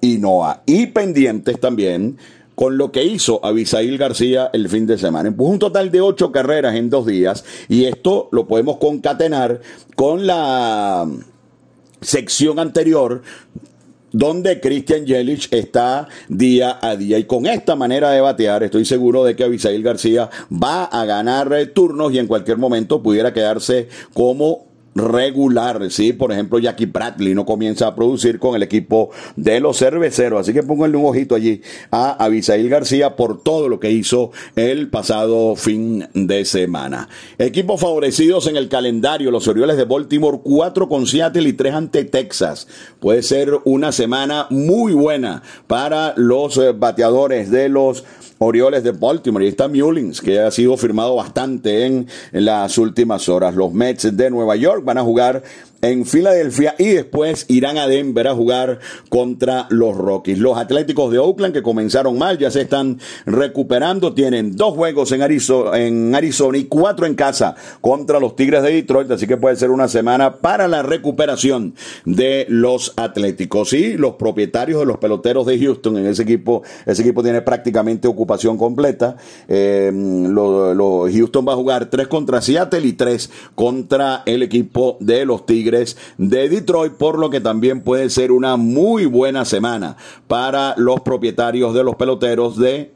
Inoa. 0.00 0.62
Y 0.66 0.86
pendientes 0.86 1.58
también 1.60 2.18
con 2.54 2.76
lo 2.78 2.92
que 2.92 3.04
hizo 3.04 3.44
Abisail 3.44 3.98
García 3.98 4.50
el 4.52 4.68
fin 4.68 4.86
de 4.86 4.98
semana. 4.98 5.28
Empujó 5.28 5.50
un 5.50 5.58
total 5.58 5.90
de 5.90 6.00
ocho 6.00 6.32
carreras 6.32 6.74
en 6.76 6.90
dos 6.90 7.06
días 7.06 7.44
y 7.68 7.84
esto 7.84 8.28
lo 8.32 8.46
podemos 8.46 8.76
concatenar 8.76 9.60
con 9.96 10.26
la 10.26 11.08
sección 12.00 12.58
anterior 12.58 13.22
donde 14.12 14.60
Christian 14.60 15.04
Jelic 15.06 15.52
está 15.52 16.06
día 16.28 16.78
a 16.80 16.94
día. 16.94 17.18
Y 17.18 17.24
con 17.24 17.46
esta 17.46 17.74
manera 17.74 18.10
de 18.12 18.20
batear, 18.20 18.62
estoy 18.62 18.84
seguro 18.84 19.24
de 19.24 19.34
que 19.34 19.42
Abisail 19.42 19.82
García 19.82 20.30
va 20.50 20.84
a 20.84 21.04
ganar 21.04 21.50
turnos 21.74 22.12
y 22.12 22.20
en 22.20 22.28
cualquier 22.28 22.56
momento 22.56 23.02
pudiera 23.02 23.32
quedarse 23.32 23.88
como 24.12 24.73
regular, 24.94 25.90
¿sí? 25.90 26.12
Por 26.12 26.32
ejemplo, 26.32 26.58
Jackie 26.58 26.86
Bradley 26.86 27.34
no 27.34 27.44
comienza 27.44 27.86
a 27.86 27.94
producir 27.94 28.38
con 28.38 28.54
el 28.54 28.62
equipo 28.62 29.10
de 29.36 29.60
los 29.60 29.78
cerveceros, 29.78 30.40
así 30.40 30.52
que 30.52 30.62
pónganle 30.62 30.96
un 30.96 31.06
ojito 31.06 31.34
allí 31.34 31.62
a 31.90 32.12
Abisail 32.24 32.68
García 32.68 33.16
por 33.16 33.42
todo 33.42 33.68
lo 33.68 33.80
que 33.80 33.90
hizo 33.90 34.30
el 34.56 34.88
pasado 34.88 35.56
fin 35.56 36.06
de 36.14 36.44
semana. 36.44 37.08
Equipos 37.38 37.80
favorecidos 37.80 38.46
en 38.46 38.56
el 38.56 38.68
calendario, 38.68 39.30
los 39.30 39.48
Orioles 39.48 39.76
de 39.76 39.84
Baltimore, 39.84 40.40
cuatro 40.42 40.88
con 40.88 41.06
Seattle 41.06 41.48
y 41.48 41.52
tres 41.52 41.74
ante 41.74 42.04
Texas. 42.04 42.68
Puede 43.00 43.22
ser 43.22 43.50
una 43.64 43.92
semana 43.92 44.46
muy 44.50 44.92
buena 44.92 45.42
para 45.66 46.14
los 46.16 46.56
eh, 46.58 46.72
bateadores 46.72 47.50
de 47.50 47.68
los 47.68 48.04
Orioles 48.44 48.84
de 48.84 48.92
Baltimore. 48.92 49.44
Y 49.44 49.48
está 49.48 49.68
Mullins, 49.68 50.20
que 50.20 50.40
ha 50.40 50.50
sido 50.50 50.76
firmado 50.76 51.16
bastante 51.16 51.86
en 51.86 52.06
las 52.32 52.78
últimas 52.78 53.28
horas. 53.28 53.54
Los 53.54 53.72
Mets 53.72 54.16
de 54.16 54.30
Nueva 54.30 54.56
York 54.56 54.84
van 54.84 54.98
a 54.98 55.02
jugar 55.02 55.42
en 55.84 56.06
Filadelfia 56.06 56.74
y 56.78 56.88
después 56.92 57.44
irán 57.48 57.76
a 57.76 57.86
Denver 57.86 58.26
a 58.28 58.34
jugar 58.34 58.78
contra 59.10 59.66
los 59.68 59.94
Rockies. 59.94 60.38
Los 60.38 60.56
Atléticos 60.56 61.12
de 61.12 61.18
Oakland 61.18 61.52
que 61.52 61.62
comenzaron 61.62 62.16
mal 62.16 62.38
ya 62.38 62.50
se 62.50 62.62
están 62.62 62.98
recuperando, 63.26 64.14
tienen 64.14 64.56
dos 64.56 64.74
juegos 64.74 65.12
en 65.12 65.20
Arizona, 65.20 65.78
en 65.78 66.14
Arizona 66.14 66.56
y 66.56 66.64
cuatro 66.64 67.04
en 67.04 67.14
casa 67.14 67.54
contra 67.82 68.18
los 68.18 68.34
Tigres 68.34 68.62
de 68.62 68.72
Detroit, 68.72 69.10
así 69.10 69.26
que 69.26 69.36
puede 69.36 69.56
ser 69.56 69.70
una 69.70 69.88
semana 69.88 70.36
para 70.36 70.68
la 70.68 70.82
recuperación 70.82 71.74
de 72.06 72.46
los 72.48 72.94
Atléticos 72.96 73.74
y 73.74 73.98
los 73.98 74.14
propietarios 74.14 74.80
de 74.80 74.86
los 74.86 74.96
peloteros 74.96 75.44
de 75.44 75.58
Houston 75.58 75.98
en 75.98 76.06
ese 76.06 76.22
equipo, 76.22 76.62
ese 76.86 77.02
equipo 77.02 77.22
tiene 77.22 77.42
prácticamente 77.42 78.08
ocupación 78.08 78.56
completa. 78.56 79.16
Eh, 79.48 79.92
Houston 79.92 81.46
va 81.46 81.52
a 81.52 81.56
jugar 81.56 81.90
tres 81.90 82.08
contra 82.08 82.40
Seattle 82.40 82.86
y 82.86 82.94
tres 82.94 83.30
contra 83.54 84.22
el 84.24 84.42
equipo 84.42 84.96
de 85.00 85.26
los 85.26 85.44
Tigres 85.44 85.73
de 86.18 86.48
Detroit, 86.48 86.92
por 86.94 87.18
lo 87.18 87.30
que 87.30 87.40
también 87.40 87.80
puede 87.82 88.10
ser 88.10 88.32
una 88.32 88.56
muy 88.56 89.06
buena 89.06 89.44
semana 89.44 89.96
para 90.26 90.74
los 90.76 91.00
propietarios 91.00 91.74
de 91.74 91.84
los 91.84 91.96
peloteros 91.96 92.58
de 92.58 92.92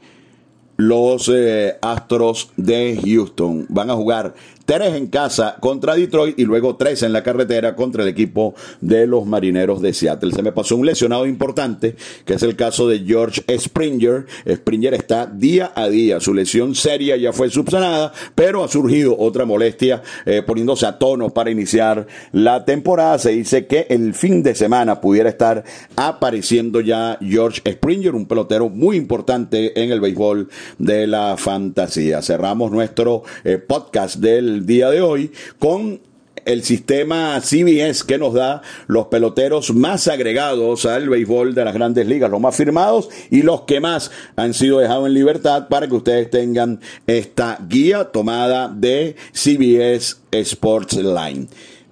los 0.77 1.29
eh, 1.33 1.77
Astros 1.81 2.51
de 2.55 2.97
Houston. 3.03 3.65
Van 3.67 3.89
a 3.89 3.95
jugar 3.95 4.33
tres 4.69 4.93
en 4.93 5.07
casa 5.07 5.55
contra 5.59 5.95
Detroit 5.95 6.37
y 6.37 6.45
luego 6.45 6.75
tres 6.75 7.01
en 7.01 7.11
la 7.11 7.23
carretera 7.23 7.75
contra 7.75 8.03
el 8.03 8.09
equipo 8.09 8.53
de 8.81 9.07
los 9.07 9.25
Marineros 9.25 9.81
de 9.81 9.93
Seattle. 9.93 10.31
Se 10.31 10.43
me 10.43 10.51
pasó 10.51 10.75
un 10.75 10.85
lesionado 10.85 11.25
importante, 11.25 11.95
que 12.23 12.35
es 12.35 12.43
el 12.43 12.55
caso 12.55 12.87
de 12.87 12.99
George 12.99 13.43
Springer. 13.57 14.27
Springer 14.47 14.93
está 14.93 15.25
día 15.25 15.71
a 15.73 15.89
día. 15.89 16.19
Su 16.19 16.35
lesión 16.35 16.75
seria 16.75 17.17
ya 17.17 17.33
fue 17.33 17.49
subsanada, 17.49 18.13
pero 18.35 18.63
ha 18.63 18.67
surgido 18.67 19.17
otra 19.17 19.43
molestia 19.43 20.03
eh, 20.27 20.43
poniéndose 20.45 20.85
a 20.85 20.99
tono 20.99 21.31
para 21.31 21.49
iniciar 21.49 22.05
la 22.31 22.63
temporada. 22.63 23.17
Se 23.17 23.31
dice 23.31 23.65
que 23.65 23.87
el 23.89 24.13
fin 24.13 24.43
de 24.43 24.53
semana 24.53 25.01
pudiera 25.01 25.29
estar 25.29 25.63
apareciendo 25.95 26.79
ya 26.79 27.17
George 27.21 27.63
Springer, 27.67 28.13
un 28.13 28.27
pelotero 28.27 28.69
muy 28.69 28.97
importante 28.97 29.81
en 29.81 29.91
el 29.91 29.99
béisbol 29.99 30.47
de 30.77 31.07
la 31.07 31.37
fantasía. 31.37 32.21
Cerramos 32.21 32.71
nuestro 32.71 33.23
eh, 33.43 33.57
podcast 33.57 34.17
del 34.17 34.58
día 34.65 34.89
de 34.89 35.01
hoy 35.01 35.31
con 35.57 35.99
el 36.45 36.63
sistema 36.63 37.39
CBS 37.41 38.03
que 38.03 38.17
nos 38.17 38.33
da 38.33 38.61
los 38.87 39.07
peloteros 39.07 39.73
más 39.73 40.07
agregados 40.07 40.85
al 40.85 41.09
béisbol 41.09 41.53
de 41.53 41.65
las 41.65 41.73
grandes 41.73 42.07
ligas, 42.07 42.31
los 42.31 42.41
más 42.41 42.55
firmados 42.55 43.09
y 43.29 43.41
los 43.41 43.61
que 43.61 43.79
más 43.79 44.11
han 44.35 44.53
sido 44.53 44.79
dejados 44.79 45.07
en 45.07 45.13
libertad 45.13 45.67
para 45.67 45.87
que 45.87 45.95
ustedes 45.95 46.29
tengan 46.29 46.79
esta 47.07 47.59
guía 47.67 48.05
tomada 48.05 48.67
de 48.67 49.15
CBS 49.31 50.17
Sports 50.31 50.97
Line. 50.97 51.47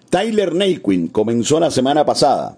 Tyler 0.09 0.55
Naquin 0.55 1.07
comenzó 1.07 1.59
la 1.59 1.69
semana 1.69 2.05
pasada 2.05 2.57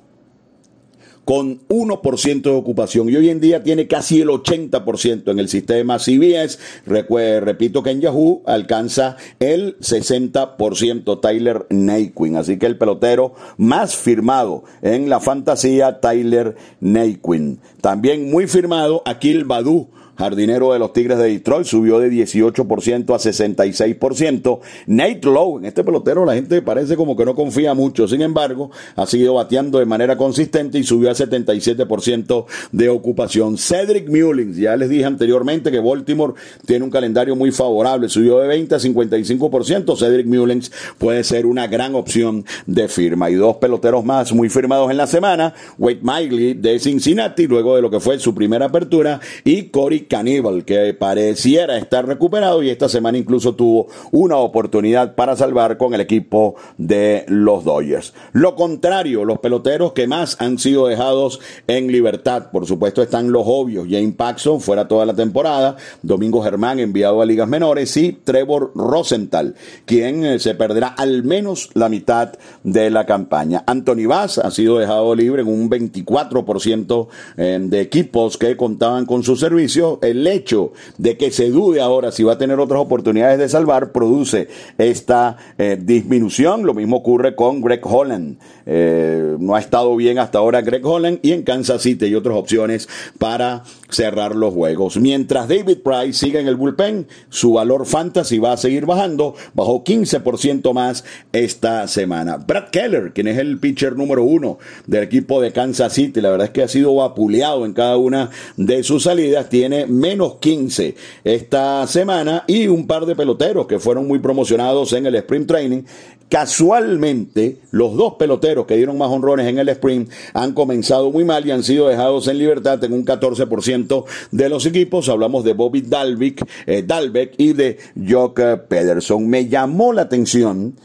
con 1.30 1.60
1% 1.68 2.42
de 2.42 2.50
ocupación 2.50 3.08
y 3.08 3.16
hoy 3.16 3.30
en 3.30 3.40
día 3.40 3.62
tiene 3.62 3.86
casi 3.86 4.20
el 4.20 4.30
80% 4.30 5.30
en 5.30 5.38
el 5.38 5.48
sistema 5.48 6.00
CBS. 6.00 6.58
repito 6.88 7.84
que 7.84 7.92
en 7.92 8.02
Yahoo 8.02 8.42
alcanza 8.48 9.16
el 9.40 9.78
60% 9.78 11.22
Tyler 11.22 11.68
Naquin. 11.70 12.36
Así 12.36 12.58
que 12.58 12.66
el 12.66 12.80
pelotero 12.80 13.36
más 13.58 13.96
firmado 13.96 14.64
en 14.82 15.08
la 15.08 15.20
fantasía, 15.20 16.00
Tyler 16.00 16.56
Naquin. 16.80 17.60
También 17.80 18.32
muy 18.32 18.48
firmado, 18.48 19.04
Akil 19.06 19.46
Badu 19.46 19.90
jardinero 20.20 20.74
de 20.74 20.80
los 20.80 20.92
Tigres 20.92 21.18
de 21.18 21.30
Detroit, 21.30 21.66
subió 21.66 21.98
de 22.00 22.12
18% 22.12 23.16
a 23.16 23.18
66%. 23.18 24.60
Nate 24.88 25.22
Lowe, 25.24 25.60
en 25.60 25.66
este 25.66 25.84
pelotero 25.84 26.26
la 26.26 26.34
gente 26.34 26.62
parece 26.62 26.98
como 26.98 27.16
que 27.16 27.24
no 27.24 27.36
confía 27.36 27.74
mucho, 27.74 28.06
sin 28.06 28.22
embargo, 28.22 28.70
ha 28.98 29.06
seguido 29.06 29.36
bateando 29.36 29.80
de 29.80 29.86
manera 29.86 30.18
consistente 30.18 30.78
y 30.78 30.84
subió 30.84 31.10
a 31.10 31.14
77% 31.14 32.46
de 32.74 32.90
ocupación. 32.90 33.58
Cedric 33.58 34.10
Mullins, 34.10 34.58
ya 34.58 34.76
les 34.76 34.90
dije 34.90 35.06
anteriormente 35.06 35.72
que 35.72 35.80
Baltimore 35.80 36.34
tiene 36.66 36.84
un 36.84 36.92
calendario 36.92 37.36
muy 37.38 37.52
favorable, 37.52 38.10
subió 38.10 38.40
de 38.40 38.48
20 38.48 38.76
a 38.76 38.80
55%. 38.80 39.98
Cedric 39.98 40.28
Mullins 40.28 40.72
puede 40.98 41.24
ser 41.24 41.46
una 41.46 41.68
gran 41.68 41.96
opción 41.96 42.46
de 42.66 42.90
firma. 42.90 43.30
Y 43.30 43.36
dos 43.36 43.56
peloteros 43.58 44.04
más 44.04 44.34
muy 44.34 44.50
firmados 44.50 44.92
en 44.92 44.98
la 44.98 45.08
semana, 45.08 45.54
Wade 45.78 46.02
Miley 46.02 46.56
de 46.56 46.78
Cincinnati, 46.80 47.48
luego 47.48 47.78
de 47.78 47.82
lo 47.82 47.90
que 47.90 48.02
fue 48.02 48.20
su 48.20 48.36
primera 48.36 48.66
apertura, 48.66 49.22
y 49.46 49.64
Corey 49.70 50.02
Cannibal, 50.10 50.66
que 50.66 50.94
pareciera 50.94 51.78
estar 51.78 52.06
recuperado 52.06 52.62
y 52.64 52.70
esta 52.70 52.90
semana 52.90 53.18
incluso 53.18 53.56
tuvo 53.56 53.88
una 54.12 54.38
oportunidad 54.38 55.16
para 55.16 55.36
salvar 55.36 55.78
con 55.78 55.94
el 55.94 56.02
equipo 56.02 56.56
de 56.78 57.24
los 57.28 57.64
Dodgers. 57.64 58.14
Lo 58.34 58.56
contrario, 58.56 59.24
los 59.24 59.40
peloteros 59.40 59.94
que 59.94 60.08
más 60.08 60.36
han 60.40 60.58
sido 60.60 60.88
dejados 60.88 61.40
en 61.68 61.92
libertad, 61.92 62.52
por 62.52 62.66
supuesto 62.66 63.02
están 63.02 63.32
los 63.32 63.44
obvios, 63.46 63.88
Jane 63.90 64.14
Paxson 64.18 64.60
fuera 64.60 64.88
toda 64.88 65.06
la 65.06 65.14
temporada, 65.14 65.78
Domingo 66.02 66.42
Germán 66.42 66.80
enviado 66.80 67.22
a 67.22 67.26
ligas 67.26 67.48
menores 67.48 67.96
y 67.96 68.14
Trevor 68.14 68.72
Rosenthal, 68.76 69.56
quien 69.86 70.26
eh, 70.26 70.40
se 70.40 70.56
perderá 70.56 70.88
al 70.88 71.24
menos 71.24 71.70
la 71.76 71.88
mitad 71.88 72.34
de 72.64 72.90
la 72.90 73.06
campaña. 73.06 73.64
Anthony 73.68 74.08
Bass 74.08 74.40
ha 74.40 74.50
sido 74.50 74.80
dejado 74.80 75.14
libre 75.14 75.44
en 75.44 75.48
un 75.48 75.70
24% 75.70 77.08
eh, 77.38 77.60
de 77.62 77.82
equipos 77.82 78.38
que 78.38 78.58
contaban 78.58 79.06
con 79.06 79.24
su 79.24 79.36
servicio 79.36 79.99
el 80.02 80.26
hecho 80.28 80.74
de 80.98 81.18
que 81.18 81.32
se 81.32 81.50
dude 81.50 81.82
ahora 81.82 82.12
si 82.12 82.24
va 82.24 82.34
a 82.34 82.38
tener 82.38 82.60
otras 82.60 82.82
oportunidades 82.82 83.40
de 83.40 83.50
salvar 83.50 83.92
produce 83.92 84.48
esta 84.78 85.38
eh, 85.58 85.78
disminución. 85.82 86.66
Lo 86.66 86.74
mismo 86.74 86.98
ocurre 86.98 87.36
con 87.36 87.62
Greg 87.62 87.82
Holland. 87.84 88.38
Eh, 88.66 89.36
no 89.40 89.56
ha 89.56 89.60
estado 89.60 89.96
bien 89.96 90.20
hasta 90.20 90.38
ahora 90.38 90.62
Greg 90.62 90.86
Holland 90.86 91.20
y 91.22 91.32
en 91.32 91.44
Kansas 91.44 91.82
City 91.82 92.06
hay 92.06 92.16
otras 92.16 92.38
opciones 92.38 92.88
para 93.18 93.64
cerrar 93.90 94.36
los 94.36 94.54
juegos. 94.54 94.98
Mientras 94.98 95.48
David 95.48 95.80
Price 95.84 96.14
sigue 96.14 96.40
en 96.40 96.48
el 96.48 96.56
bullpen, 96.56 97.08
su 97.30 97.54
valor 97.54 97.86
fantasy 97.86 98.38
va 98.38 98.54
a 98.54 98.58
seguir 98.58 98.86
bajando, 98.86 99.36
bajó 99.54 99.84
15% 99.84 100.74
más 100.74 101.04
esta 101.32 101.88
semana. 101.88 102.38
Brad 102.38 102.70
Keller, 102.70 103.14
quien 103.14 103.28
es 103.28 103.38
el 103.38 103.60
pitcher 103.60 103.96
número 103.96 104.24
uno 104.24 104.60
del 104.86 105.04
equipo 105.04 105.42
de 105.42 105.52
Kansas 105.52 105.94
City, 105.94 106.22
la 106.22 106.30
verdad 106.30 106.48
es 106.48 106.54
que 106.54 106.64
ha 106.64 106.68
sido 106.68 106.96
vapuleado 106.96 107.66
en 107.66 107.74
cada 107.74 107.98
una 107.98 108.30
de 108.58 108.84
sus 108.84 109.04
salidas, 109.04 109.50
tiene 109.50 109.79
menos 109.88 110.36
15 110.36 110.96
esta 111.24 111.86
semana 111.88 112.44
y 112.48 112.68
un 112.68 112.88
par 112.88 113.06
de 113.06 113.16
peloteros 113.16 113.68
que 113.68 113.80
fueron 113.80 114.08
muy 114.08 114.20
promocionados 114.20 114.94
en 114.94 115.06
el 115.06 115.16
Spring 115.16 115.46
Training 115.46 115.84
Casualmente, 116.30 117.58
los 117.72 117.96
dos 117.96 118.14
peloteros 118.14 118.68
que 118.68 118.78
dieron 118.78 119.00
más 119.00 119.10
honrones 119.10 119.48
en 119.48 119.58
el 119.58 119.68
sprint 119.70 120.12
han 120.36 120.54
comenzado 120.54 121.10
muy 121.10 121.26
mal 121.26 121.44
y 121.46 121.50
han 121.50 121.64
sido 121.64 121.88
dejados 121.88 122.28
en 122.28 122.38
libertad 122.38 122.84
en 122.84 122.94
un 122.94 123.04
14% 123.04 124.06
de 124.30 124.50
los 124.50 124.68
equipos. 124.68 125.10
Hablamos 125.10 125.44
de 125.44 125.54
Bobby 125.54 125.82
Dalvik, 125.82 126.46
eh, 126.68 126.84
Dalbeck 126.86 127.34
y 127.38 127.54
de 127.54 127.80
Jock 128.08 128.40
Pederson. 128.68 129.28
Me 129.28 129.48
llamó 129.48 129.92
la 129.92 130.04
atención 130.04 130.76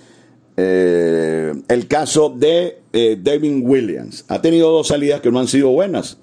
eh, 0.56 1.52
el 1.68 1.88
caso 1.88 2.30
de 2.34 2.78
eh, 2.94 3.18
Devin 3.20 3.68
Williams. 3.68 4.24
Ha 4.28 4.40
tenido 4.40 4.70
dos 4.70 4.88
salidas 4.88 5.20
que 5.20 5.30
no 5.30 5.40
han 5.40 5.48
sido 5.48 5.68
buenas. 5.68 6.16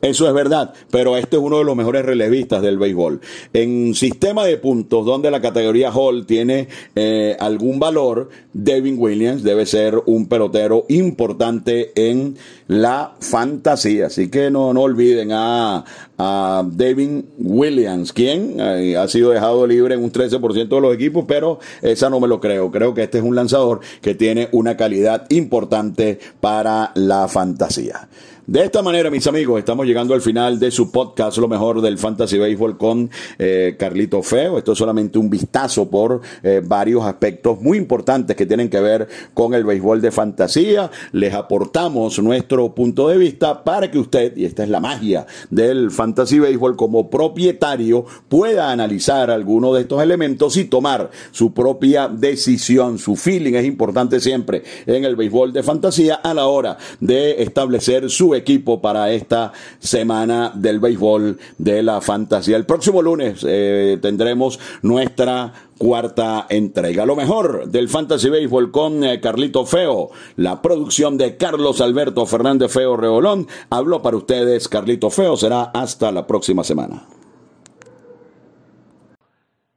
Eso 0.00 0.28
es 0.28 0.34
verdad, 0.34 0.74
pero 0.92 1.16
este 1.16 1.36
es 1.36 1.42
uno 1.42 1.58
de 1.58 1.64
los 1.64 1.74
mejores 1.74 2.04
relevistas 2.04 2.62
del 2.62 2.78
béisbol. 2.78 3.20
En 3.52 3.94
sistema 3.94 4.44
de 4.44 4.56
puntos 4.56 5.04
donde 5.04 5.30
la 5.30 5.40
categoría 5.40 5.90
Hall 5.90 6.24
tiene 6.24 6.68
eh, 6.94 7.36
algún 7.40 7.80
valor, 7.80 8.28
Devin 8.52 8.96
Williams 8.96 9.42
debe 9.42 9.66
ser 9.66 10.00
un 10.06 10.28
pelotero 10.28 10.84
importante 10.88 11.90
en 11.96 12.36
la 12.68 13.14
fantasía. 13.18 14.06
Así 14.06 14.30
que 14.30 14.52
no, 14.52 14.72
no 14.72 14.82
olviden 14.82 15.32
a, 15.32 15.84
a 16.16 16.64
Devin 16.70 17.30
Williams, 17.38 18.12
quien 18.12 18.60
eh, 18.60 18.96
ha 18.96 19.08
sido 19.08 19.30
dejado 19.30 19.66
libre 19.66 19.96
en 19.96 20.04
un 20.04 20.12
13% 20.12 20.68
de 20.68 20.80
los 20.80 20.94
equipos, 20.94 21.24
pero 21.26 21.58
esa 21.82 22.08
no 22.08 22.20
me 22.20 22.28
lo 22.28 22.40
creo. 22.40 22.70
Creo 22.70 22.94
que 22.94 23.02
este 23.02 23.18
es 23.18 23.24
un 23.24 23.34
lanzador 23.34 23.80
que 24.00 24.14
tiene 24.14 24.48
una 24.52 24.76
calidad 24.76 25.26
importante 25.30 26.20
para 26.40 26.92
la 26.94 27.26
fantasía. 27.26 28.08
De 28.48 28.64
esta 28.64 28.80
manera, 28.80 29.10
mis 29.10 29.26
amigos, 29.26 29.58
estamos 29.58 29.84
llegando 29.84 30.14
al 30.14 30.22
final 30.22 30.58
de 30.58 30.70
su 30.70 30.90
podcast, 30.90 31.36
lo 31.36 31.48
mejor 31.48 31.82
del 31.82 31.98
Fantasy 31.98 32.38
Baseball 32.38 32.78
con 32.78 33.10
eh, 33.38 33.76
Carlito 33.78 34.22
Feo. 34.22 34.56
Esto 34.56 34.72
es 34.72 34.78
solamente 34.78 35.18
un 35.18 35.28
vistazo 35.28 35.90
por 35.90 36.22
eh, 36.42 36.62
varios 36.64 37.04
aspectos 37.04 37.60
muy 37.60 37.76
importantes 37.76 38.34
que 38.34 38.46
tienen 38.46 38.70
que 38.70 38.80
ver 38.80 39.06
con 39.34 39.52
el 39.52 39.64
béisbol 39.64 40.00
de 40.00 40.10
fantasía. 40.10 40.90
Les 41.12 41.34
aportamos 41.34 42.18
nuestro 42.20 42.74
punto 42.74 43.10
de 43.10 43.18
vista 43.18 43.62
para 43.62 43.90
que 43.90 43.98
usted, 43.98 44.34
y 44.34 44.46
esta 44.46 44.62
es 44.62 44.70
la 44.70 44.80
magia 44.80 45.26
del 45.50 45.90
Fantasy 45.90 46.38
Baseball, 46.38 46.74
como 46.74 47.10
propietario, 47.10 48.06
pueda 48.30 48.70
analizar 48.70 49.30
alguno 49.30 49.74
de 49.74 49.82
estos 49.82 50.02
elementos 50.02 50.56
y 50.56 50.64
tomar 50.64 51.10
su 51.32 51.52
propia 51.52 52.08
decisión. 52.08 52.98
Su 52.98 53.14
feeling 53.14 53.56
es 53.56 53.66
importante 53.66 54.20
siempre 54.20 54.62
en 54.86 55.04
el 55.04 55.16
béisbol 55.16 55.52
de 55.52 55.62
fantasía 55.62 56.14
a 56.14 56.32
la 56.32 56.46
hora 56.46 56.78
de 56.98 57.42
establecer 57.42 58.08
su 58.08 58.37
equipo 58.38 58.80
para 58.80 59.12
esta 59.12 59.52
semana 59.78 60.50
del 60.54 60.80
béisbol 60.80 61.38
de 61.58 61.82
la 61.82 62.00
fantasía. 62.00 62.56
El 62.56 62.66
próximo 62.66 63.02
lunes 63.02 63.44
eh, 63.46 63.98
tendremos 64.00 64.58
nuestra 64.82 65.52
cuarta 65.78 66.46
entrega. 66.48 67.06
Lo 67.06 67.16
mejor 67.16 67.68
del 67.68 67.88
Fantasy 67.88 68.28
Béisbol 68.28 68.70
con 68.70 69.04
eh, 69.04 69.20
Carlito 69.20 69.64
Feo, 69.64 70.10
la 70.36 70.60
producción 70.60 71.16
de 71.16 71.36
Carlos 71.36 71.80
Alberto 71.80 72.26
Fernández 72.26 72.72
Feo 72.72 72.96
Reolón. 72.96 73.46
Habló 73.70 74.02
para 74.02 74.16
ustedes 74.16 74.68
Carlito 74.68 75.10
Feo. 75.10 75.36
Será 75.36 75.62
hasta 75.62 76.10
la 76.12 76.26
próxima 76.26 76.64
semana. 76.64 77.04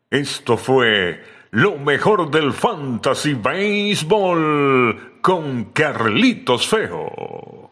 Esto 0.09 0.57
fue 0.57 1.21
lo 1.51 1.77
mejor 1.77 2.29
del 2.31 2.51
Fantasy 2.51 3.33
Béisbol 3.33 5.19
con 5.21 5.65
Carlitos 5.65 6.67
Feo. 6.67 7.70